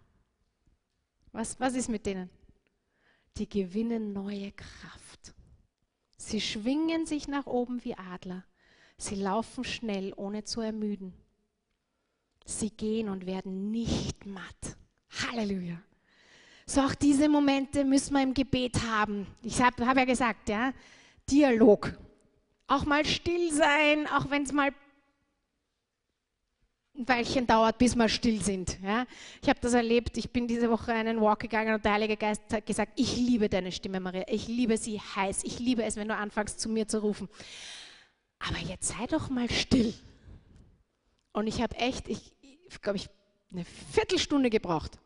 [1.32, 2.30] was, was ist mit denen?
[3.36, 5.34] Die gewinnen neue Kraft.
[6.16, 8.44] Sie schwingen sich nach oben wie Adler.
[8.96, 11.14] Sie laufen schnell, ohne zu ermüden.
[12.44, 14.76] Sie gehen und werden nicht matt.
[15.10, 15.80] Halleluja.
[16.66, 19.26] So auch diese Momente müssen wir im Gebet haben.
[19.42, 20.72] Ich habe hab ja gesagt, ja,
[21.30, 21.96] Dialog.
[22.68, 24.72] Auch mal still sein, auch wenn es mal
[26.94, 28.78] ein Weilchen dauert, bis wir still sind.
[28.82, 29.06] Ja?
[29.40, 32.42] Ich habe das erlebt, ich bin diese Woche einen Walk gegangen und der Heilige Geist
[32.52, 36.08] hat gesagt, ich liebe deine Stimme, Maria, ich liebe sie heiß, ich liebe es, wenn
[36.08, 37.28] du anfängst zu mir zu rufen.
[38.38, 39.94] Aber jetzt sei doch mal still.
[41.32, 42.34] Und ich habe echt, ich,
[42.82, 43.08] glaube ich,
[43.50, 44.98] eine Viertelstunde gebraucht,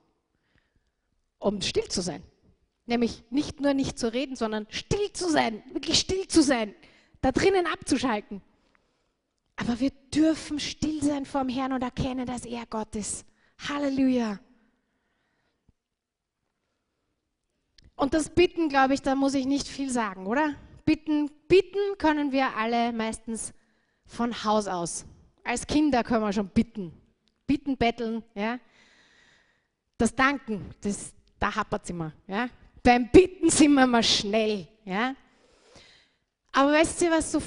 [1.39, 2.25] um still zu sein.
[2.87, 6.75] Nämlich nicht nur nicht zu reden, sondern still zu sein, wirklich still zu sein,
[7.23, 8.43] da drinnen abzuschalten.
[9.57, 13.25] Aber wir dürfen still sein vor dem Herrn und erkennen, dass er Gott ist.
[13.69, 14.39] Halleluja.
[17.95, 20.55] Und das Bitten, glaube ich, da muss ich nicht viel sagen, oder?
[20.85, 23.55] Bitten, bitten können wir alle meistens
[24.05, 25.07] von Haus aus.
[25.45, 26.93] Als Kinder können wir schon bitten.
[27.47, 28.59] Bitten, betteln, ja.
[29.97, 32.49] Das Danken, das, da hapert es immer, ja.
[32.83, 35.15] Beim Bitten sind wir mal schnell, ja.
[36.53, 37.43] Aber weißt du, was so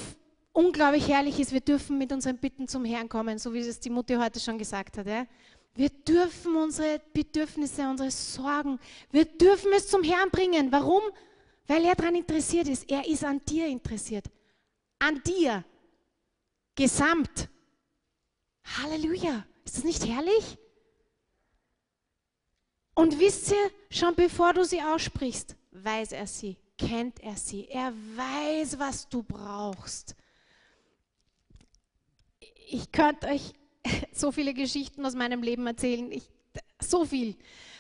[0.52, 3.90] unglaublich herrlich ist, wir dürfen mit unseren Bitten zum Herrn kommen, so wie es die
[3.90, 5.08] Mutter heute schon gesagt hat.
[5.08, 5.28] Ja?
[5.76, 8.80] Wir dürfen unsere Bedürfnisse, unsere Sorgen,
[9.12, 10.72] wir dürfen es zum Herrn bringen.
[10.72, 11.04] Warum?
[11.68, 12.90] Weil er daran interessiert ist.
[12.90, 14.26] Er ist an dir interessiert.
[15.00, 15.64] An dir.
[16.76, 17.50] Gesamt.
[18.78, 19.46] Halleluja.
[19.66, 20.58] Ist das nicht herrlich?
[22.94, 27.68] Und wisst ihr, schon bevor du sie aussprichst, weiß er sie, kennt er sie.
[27.70, 30.16] Er weiß, was du brauchst
[32.68, 33.54] ich könnte euch
[34.12, 36.12] so viele Geschichten aus meinem Leben erzählen.
[36.12, 36.30] Ich,
[36.80, 37.36] so viel.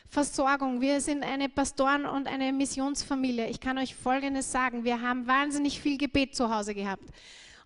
[0.07, 0.81] Versorgung.
[0.81, 3.49] Wir sind eine Pastoren- und eine Missionsfamilie.
[3.49, 4.83] Ich kann euch Folgendes sagen.
[4.83, 7.03] Wir haben wahnsinnig viel Gebet zu Hause gehabt.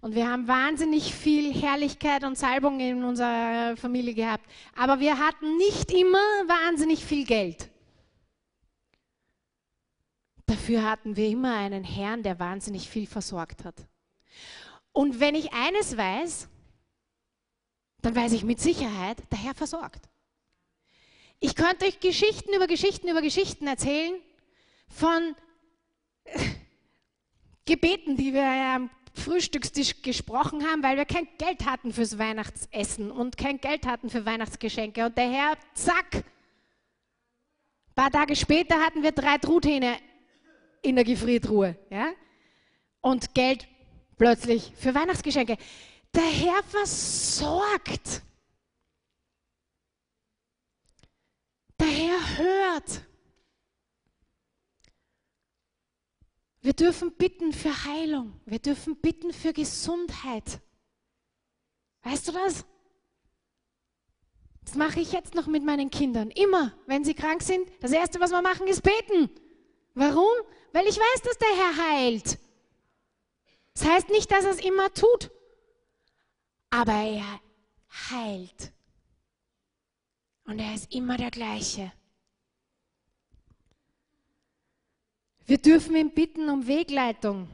[0.02, 4.46] Und wir haben wahnsinnig viel Herrlichkeit und Salbung in unserer Familie gehabt.
[4.78, 6.18] Aber wir hatten nicht immer
[6.48, 7.69] wahnsinnig viel Geld.
[10.50, 13.76] Dafür hatten wir immer einen Herrn, der wahnsinnig viel versorgt hat.
[14.92, 16.50] Und wenn ich eines weiß,
[18.02, 20.10] dann weiß ich mit Sicherheit, der Herr versorgt.
[21.40, 24.20] Ich könnte euch Geschichten über Geschichten über Geschichten erzählen
[24.88, 25.36] von
[27.66, 33.38] Gebeten, die wir am Frühstückstisch gesprochen haben, weil wir kein Geld hatten fürs Weihnachtsessen und
[33.38, 35.06] kein Geld hatten für Weihnachtsgeschenke.
[35.06, 36.24] Und der Herr, zack, ein
[37.94, 40.09] paar Tage später hatten wir drei Truthähne
[40.82, 41.78] in der Gefriertruhe.
[41.90, 42.12] Ja?
[43.02, 43.68] Und Geld
[44.18, 45.58] plötzlich für Weihnachtsgeschenke.
[46.14, 48.22] Der Herr versorgt.
[51.80, 53.06] Der Herr hört.
[56.62, 58.40] Wir dürfen bitten für Heilung.
[58.46, 60.60] Wir dürfen bitten für Gesundheit.
[62.04, 62.66] Weißt du das?
[64.66, 66.30] Das mache ich jetzt noch mit meinen Kindern.
[66.32, 69.30] Immer, wenn sie krank sind, das Erste, was wir machen, ist beten.
[69.96, 70.30] Warum?
[70.72, 72.38] Weil ich weiß, dass der Herr heilt.
[73.74, 75.32] Das heißt nicht, dass er es immer tut
[76.70, 77.42] aber er
[78.12, 78.72] heilt.
[80.46, 81.92] Und er ist immer der gleiche.
[85.46, 87.50] Wir dürfen ihn bitten um Wegleitung.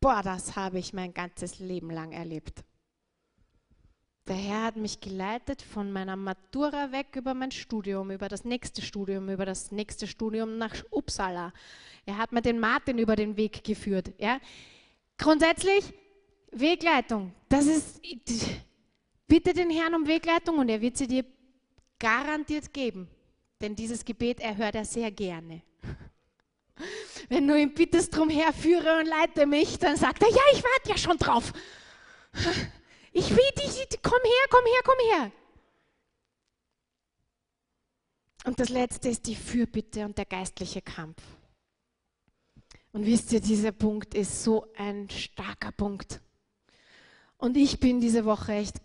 [0.00, 2.64] Boah, das habe ich mein ganzes Leben lang erlebt.
[4.28, 8.82] Der Herr hat mich geleitet von meiner Matura weg über mein Studium, über das nächste
[8.82, 11.54] Studium, über das nächste Studium nach Uppsala.
[12.04, 14.12] Er hat mir den Martin über den Weg geführt.
[14.18, 14.38] Ja?
[15.16, 15.94] Grundsätzlich
[16.52, 17.32] Wegleitung.
[17.48, 18.02] Das ist,
[19.26, 21.24] bitte den Herrn um Wegleitung und er wird sie dir
[21.98, 23.08] garantiert geben.
[23.62, 25.62] Denn dieses Gebet erhört er sehr gerne.
[27.30, 30.62] Wenn du ihn bittest drum her, führe und leite mich, dann sagt er, ja, ich
[30.62, 31.54] warte ja schon drauf.
[33.18, 35.32] Ich will dich, komm her, komm her, komm her.
[38.44, 41.20] Und das letzte ist die Fürbitte und der geistliche Kampf.
[42.92, 46.20] Und wisst ihr, dieser Punkt ist so ein starker Punkt.
[47.38, 48.76] Und ich bin diese Woche echt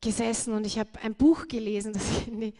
[0.00, 2.54] gesessen und ich habe ein Buch gelesen, das, ich,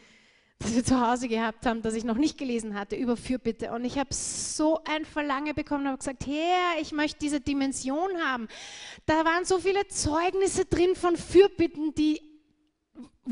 [0.60, 3.72] das, wir zu Hause gehabt haben, das ich noch nicht gelesen hatte, über Fürbitte.
[3.72, 8.10] Und ich habe so ein Verlangen bekommen und habe gesagt, Herr, ich möchte diese Dimension
[8.22, 8.46] haben.
[9.06, 12.20] Da waren so viele Zeugnisse drin von Fürbitten, die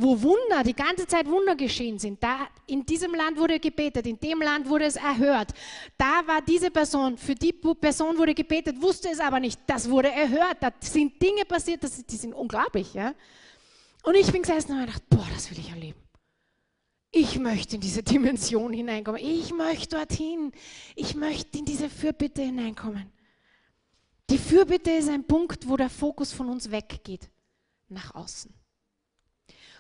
[0.00, 2.22] wo Wunder, die ganze Zeit Wunder geschehen sind.
[2.22, 5.52] Da, in diesem Land wurde gebetet, in dem Land wurde es erhört.
[5.96, 9.60] Da war diese Person, für die Person wurde gebetet, wusste es aber nicht.
[9.66, 10.58] Das wurde erhört.
[10.60, 12.94] Da sind Dinge passiert, das, die sind unglaublich.
[12.94, 13.12] Ja?
[14.04, 16.07] Und ich bin gesessen und habe gedacht, boah, das will ich erleben.
[17.10, 19.20] Ich möchte in diese Dimension hineinkommen.
[19.22, 20.52] Ich möchte dorthin.
[20.94, 23.10] Ich möchte in diese Fürbitte hineinkommen.
[24.30, 27.30] Die Fürbitte ist ein Punkt, wo der Fokus von uns weggeht,
[27.88, 28.52] nach außen.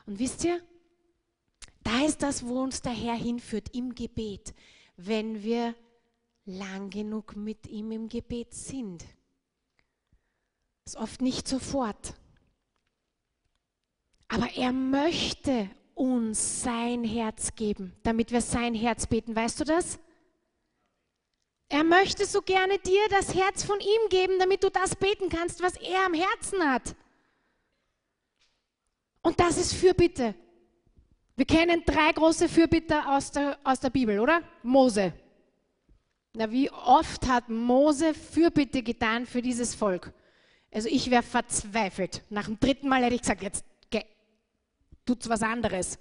[0.06, 0.62] Und wisst ihr,
[1.82, 4.54] da ist das, wo uns der Herr hinführt im Gebet,
[4.96, 5.74] wenn wir
[6.46, 9.02] lang genug mit ihm im Gebet sind.
[10.84, 12.14] Das ist oft nicht sofort.
[14.28, 15.68] Aber er möchte
[15.98, 19.34] uns sein Herz geben, damit wir sein Herz beten.
[19.34, 19.98] Weißt du das?
[21.68, 25.62] Er möchte so gerne dir das Herz von ihm geben, damit du das beten kannst,
[25.62, 26.94] was er am Herzen hat.
[29.20, 30.34] Und das ist Fürbitte.
[31.36, 34.42] Wir kennen drei große Fürbitter aus der, aus der Bibel, oder?
[34.62, 35.12] Mose.
[36.34, 40.12] Na, wie oft hat Mose Fürbitte getan für dieses Volk?
[40.72, 42.22] Also ich wäre verzweifelt.
[42.30, 43.64] Nach dem dritten Mal hätte ich gesagt, jetzt
[45.08, 45.98] tut's was anderes.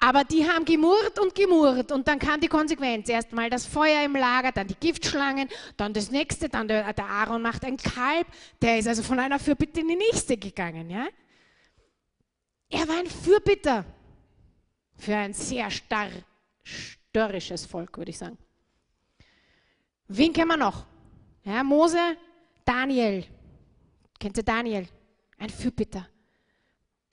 [0.00, 3.08] Aber die haben gemurrt und gemurrt und dann kam die Konsequenz.
[3.08, 5.48] Erstmal das Feuer im Lager, dann die Giftschlangen,
[5.78, 8.26] dann das nächste, dann der, der Aaron macht ein Kalb.
[8.60, 10.90] Der ist also von einer Fürbitte in die nächste gegangen.
[10.90, 11.06] Ja?
[12.68, 13.86] Er war ein Fürbitter
[14.98, 16.10] für ein sehr starr,
[16.62, 18.36] störrisches Volk, würde ich sagen.
[20.08, 20.84] Wen kennen wir noch?
[21.44, 22.16] Ja, Mose,
[22.64, 23.24] Daniel.
[24.18, 24.86] Kennt ihr Daniel?
[25.38, 26.08] Ein Fürbitter.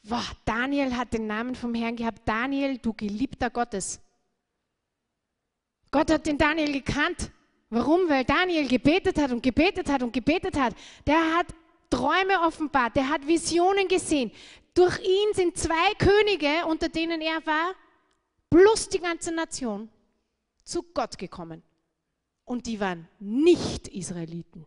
[0.04, 2.22] Wow, Daniel hat den Namen vom Herrn gehabt.
[2.26, 4.00] Daniel, du geliebter Gottes.
[5.92, 7.32] Gott hat den Daniel gekannt.
[7.70, 8.10] Warum?
[8.10, 10.74] Weil Daniel gebetet hat und gebetet hat und gebetet hat.
[11.06, 11.48] Der hat
[11.90, 14.32] Träume offenbart, der hat Visionen gesehen.
[14.74, 17.76] Durch ihn sind zwei Könige, unter denen er war,
[18.50, 19.90] plus die ganze Nation,
[20.64, 21.62] zu Gott gekommen.
[22.46, 24.66] Und die waren nicht Israeliten.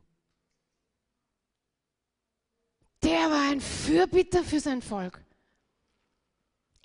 [3.03, 5.24] Der war ein Fürbitter für sein Volk.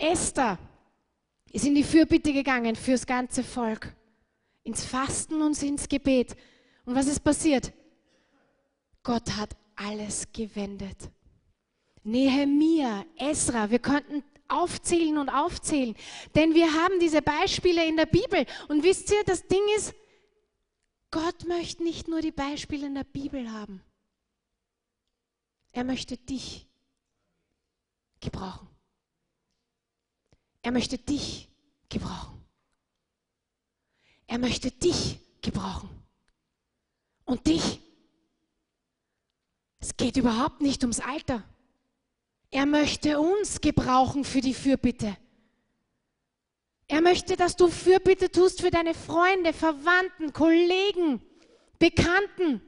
[0.00, 0.58] Esther
[1.52, 3.94] ist in die Fürbitte gegangen fürs ganze Volk,
[4.62, 6.36] ins Fasten und ins Gebet.
[6.84, 7.72] Und was ist passiert?
[9.02, 10.96] Gott hat alles gewendet.
[12.02, 15.94] Nehemia, Esra, wir könnten aufzählen und aufzählen,
[16.34, 18.46] denn wir haben diese Beispiele in der Bibel.
[18.68, 19.94] Und wisst ihr, das Ding ist,
[21.10, 23.82] Gott möchte nicht nur die Beispiele in der Bibel haben.
[25.72, 26.66] Er möchte dich
[28.20, 28.69] gebrauchen.
[30.62, 31.48] Er möchte dich
[31.88, 32.44] gebrauchen.
[34.26, 35.88] Er möchte dich gebrauchen.
[37.24, 37.80] Und dich.
[39.80, 41.42] Es geht überhaupt nicht ums Alter.
[42.50, 45.16] Er möchte uns gebrauchen für die Fürbitte.
[46.88, 51.22] Er möchte, dass du Fürbitte tust für deine Freunde, Verwandten, Kollegen,
[51.78, 52.60] Bekannten,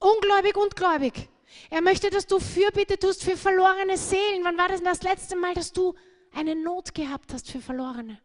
[0.00, 1.28] ungläubig und gläubig.
[1.70, 4.42] Er möchte, dass du Fürbitte tust für verlorene Seelen.
[4.42, 5.94] Wann war das das letzte Mal, dass du
[6.36, 8.20] eine Not gehabt hast für Verlorene.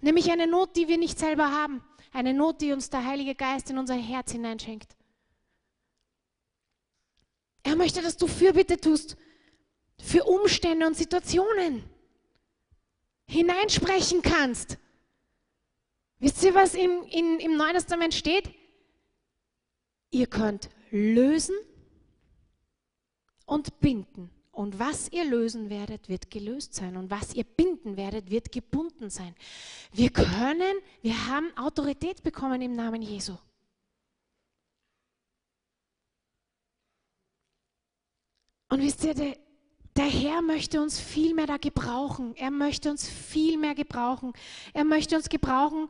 [0.00, 1.82] Nämlich eine Not, die wir nicht selber haben.
[2.12, 4.96] Eine Not, die uns der Heilige Geist in unser Herz hineinschenkt.
[7.62, 9.16] Er möchte, dass du Fürbitte tust
[9.98, 11.84] für Umstände und Situationen.
[13.26, 14.78] Hineinsprechen kannst.
[16.18, 18.50] Wisst ihr, was im, in, im Neuen Testament steht?
[20.10, 21.54] Ihr könnt lösen
[23.46, 24.30] und binden.
[24.52, 26.96] Und was ihr lösen werdet, wird gelöst sein.
[26.96, 29.34] Und was ihr binden werdet, wird gebunden sein.
[29.92, 33.36] Wir können, wir haben Autorität bekommen im Namen Jesu.
[38.68, 39.34] Und wisst ihr, der,
[39.96, 42.34] Herr möchte uns viel mehr da gebrauchen.
[42.36, 44.32] Er möchte uns viel mehr gebrauchen.
[44.72, 45.88] Er möchte uns gebrauchen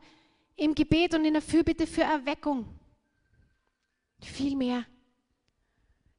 [0.57, 2.67] im Gebet und in der Fürbitte für Erweckung.
[4.21, 4.85] Viel mehr.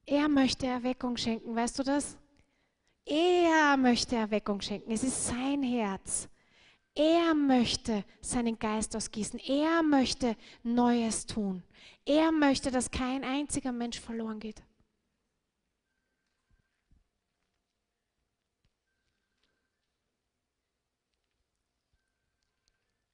[0.06, 2.16] Er möchte Erweckung schenken, weißt du das?
[3.04, 4.90] Er möchte Erweckung schenken.
[4.92, 6.28] Es ist sein Herz.
[6.94, 9.38] Er möchte seinen Geist ausgießen.
[9.40, 11.62] Er möchte Neues tun.
[12.04, 14.62] Er möchte, dass kein einziger Mensch verloren geht.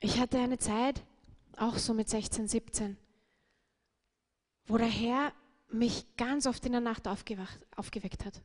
[0.01, 1.03] Ich hatte eine Zeit,
[1.57, 2.97] auch so mit 16, 17,
[4.67, 5.33] wo der Herr
[5.71, 8.43] mich ganz oft in der Nacht aufgeweckt hat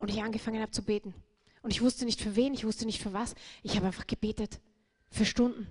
[0.00, 1.14] und ich angefangen habe zu beten.
[1.62, 3.34] Und ich wusste nicht für wen, ich wusste nicht für was.
[3.62, 4.60] Ich habe einfach gebetet.
[5.10, 5.68] Für Stunden.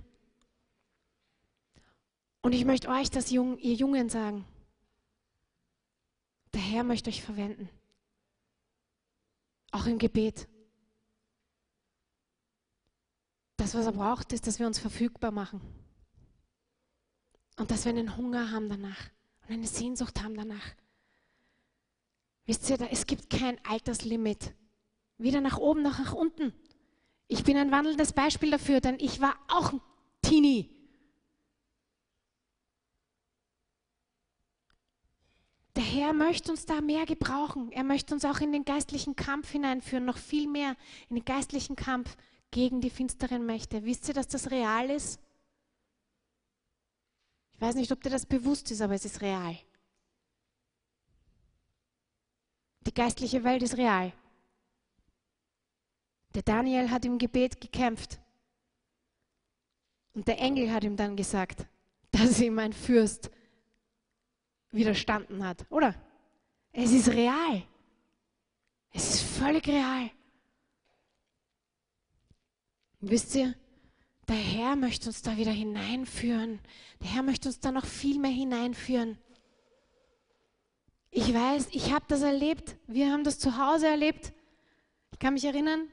[2.42, 4.46] Und ich möchte euch das, ihr Jungen, sagen.
[6.54, 7.70] Der Herr möchte euch verwenden.
[9.72, 10.48] Auch im Gebet.
[13.58, 15.62] Das, was er braucht, ist, dass wir uns verfügbar machen.
[17.58, 19.10] Und dass wir einen Hunger haben danach
[19.42, 20.76] und eine Sehnsucht haben danach.
[22.50, 24.56] Wisst ihr, es gibt kein Alterslimit.
[25.20, 26.52] Weder nach oben noch nach unten.
[27.28, 29.82] Ich bin ein wandelndes Beispiel dafür, denn ich war auch ein
[30.24, 30.68] Teenie.
[35.76, 37.72] Der Herr möchte uns da mehr gebrauchen.
[37.72, 40.76] Er möchte uns auch in den geistlichen Kampf hineinführen, noch viel mehr
[41.10, 42.18] in den geistlichen Kampf
[42.50, 43.86] gegen die finsteren Mächte.
[43.86, 45.20] Wisst ihr, dass das real ist?
[47.54, 49.56] Ich weiß nicht, ob dir das bewusst ist, aber es ist real.
[52.82, 54.14] Die geistliche Welt ist real.
[56.34, 58.20] Der Daniel hat im Gebet gekämpft.
[60.14, 61.66] Und der Engel hat ihm dann gesagt,
[62.12, 63.32] dass ihm ein Fürst
[64.72, 65.96] widerstanden hat, oder?
[66.72, 67.64] Es ist real.
[68.92, 70.12] Es ist völlig real.
[73.02, 73.56] Wisst ihr,
[74.28, 76.60] der Herr möchte uns da wieder hineinführen.
[77.02, 79.18] Der Herr möchte uns da noch viel mehr hineinführen.
[81.12, 82.76] Ich weiß, ich habe das erlebt.
[82.88, 84.32] Wir haben das zu Hause erlebt.
[85.12, 85.88] Ich kann mich erinnern,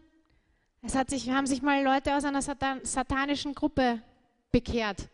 [0.82, 4.02] es hat sich, haben sich mal Leute aus einer Satan satanischen Gruppe
[4.52, 5.08] bekehrt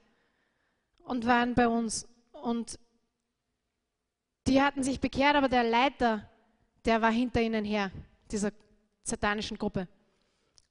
[1.05, 2.07] und waren bei uns.
[2.33, 2.79] Und
[4.47, 6.29] die hatten sich bekehrt, aber der Leiter,
[6.85, 7.91] der war hinter ihnen her,
[8.31, 8.51] dieser
[9.03, 9.89] satanischen Gruppe.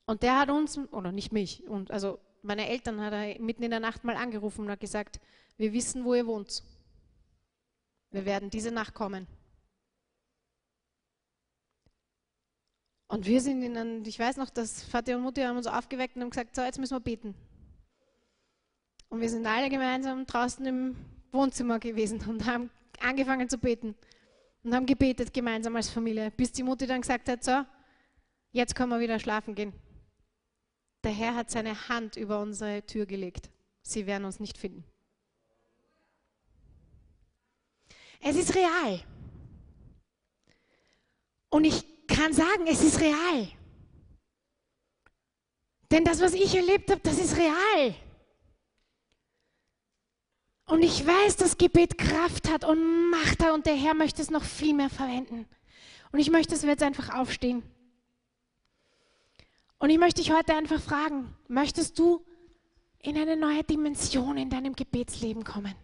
[0.05, 3.71] Und der hat uns, oder nicht mich, und also meine Eltern hat er mitten in
[3.71, 5.19] der Nacht mal angerufen und hat gesagt,
[5.57, 6.63] wir wissen, wo ihr wohnt.
[8.11, 9.27] Wir werden diese Nacht kommen.
[13.07, 16.15] Und wir sind in einem, ich weiß noch, dass Vater und Mutter haben uns aufgeweckt
[16.15, 17.35] und haben gesagt, so, jetzt müssen wir beten.
[19.09, 20.95] Und wir sind alle gemeinsam draußen im
[21.31, 22.69] Wohnzimmer gewesen und haben
[23.01, 23.95] angefangen zu beten.
[24.63, 27.65] Und haben gebetet gemeinsam als Familie, bis die Mutter dann gesagt hat, so,
[28.51, 29.73] jetzt können wir wieder schlafen gehen.
[31.03, 33.49] Der Herr hat seine Hand über unsere Tür gelegt.
[33.81, 34.85] Sie werden uns nicht finden.
[38.21, 39.01] Es ist real.
[41.49, 43.47] Und ich kann sagen, es ist real.
[45.91, 47.95] Denn das, was ich erlebt habe, das ist real.
[50.65, 54.29] Und ich weiß, dass Gebet Kraft hat und Macht hat und der Herr möchte es
[54.29, 55.45] noch viel mehr verwenden.
[56.13, 57.63] Und ich möchte, dass wir jetzt einfach aufstehen.
[59.79, 62.25] Und ich möchte dich heute einfach fragen, möchtest du
[62.99, 65.75] in eine neue Dimension in deinem Gebetsleben kommen?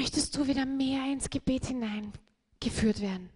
[0.00, 3.28] Möchtest du wieder mehr ins Gebet hineingeführt werden?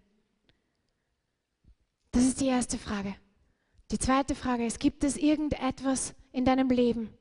[2.11, 3.15] Das ist die erste Frage.
[3.91, 7.13] Die zweite Frage ist, gibt es irgendetwas in deinem Leben,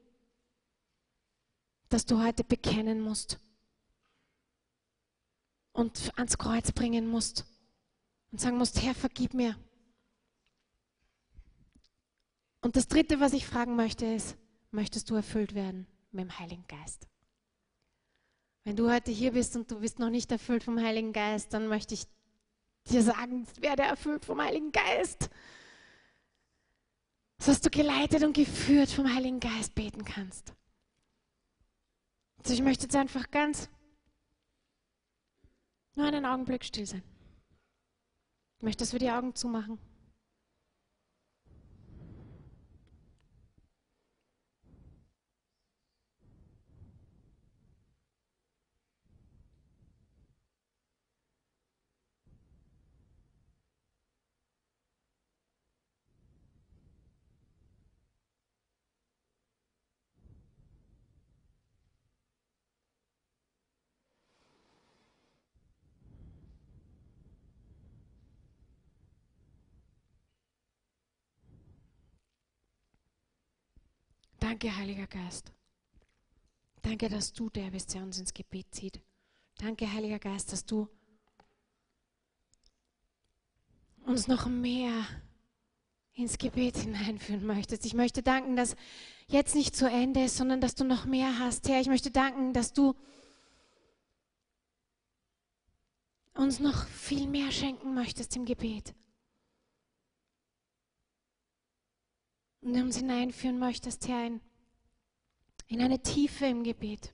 [1.91, 3.39] das du heute bekennen musst
[5.73, 7.45] und ans Kreuz bringen musst
[8.33, 9.59] und sagen musst, Herr, vergib mir.
[12.63, 14.39] Und das Dritte, was ich fragen möchte, ist,
[14.71, 17.09] möchtest du erfüllt werden mit dem Heiligen Geist?
[18.65, 21.69] Wenn du heute hier bist und du bist noch nicht erfüllt vom Heiligen Geist, dann
[21.69, 22.07] möchte ich
[22.89, 25.29] dir sagen, werde erfüllt vom Heiligen Geist.
[27.45, 30.55] Dass du geleitet und geführt vom Heiligen Geist beten kannst.
[32.39, 33.69] Also ich möchte jetzt einfach ganz
[35.95, 37.03] nur einen Augenblick still sein.
[38.59, 39.79] Ich möchte, dass wir die Augen zumachen.
[74.45, 75.55] Danke, Heiliger Geist.
[76.83, 79.01] Danke, dass du der bist, der uns ins Gebet zieht.
[79.57, 80.87] Danke, Heiliger Geist, dass du
[84.05, 85.07] uns noch mehr
[86.13, 87.87] ins Gebet hineinführen möchtest.
[87.87, 88.77] Ich möchte danken, dass
[89.29, 91.67] jetzt nicht zu Ende ist, sondern dass du noch mehr hast.
[91.71, 92.95] Herr, ich möchte danken, dass du
[96.35, 98.95] uns noch viel mehr schenken möchtest im Gebet.
[102.65, 104.41] und uns hineinführen möchtest, Herr, in,
[105.69, 107.13] in eine Tiefe im Gebet.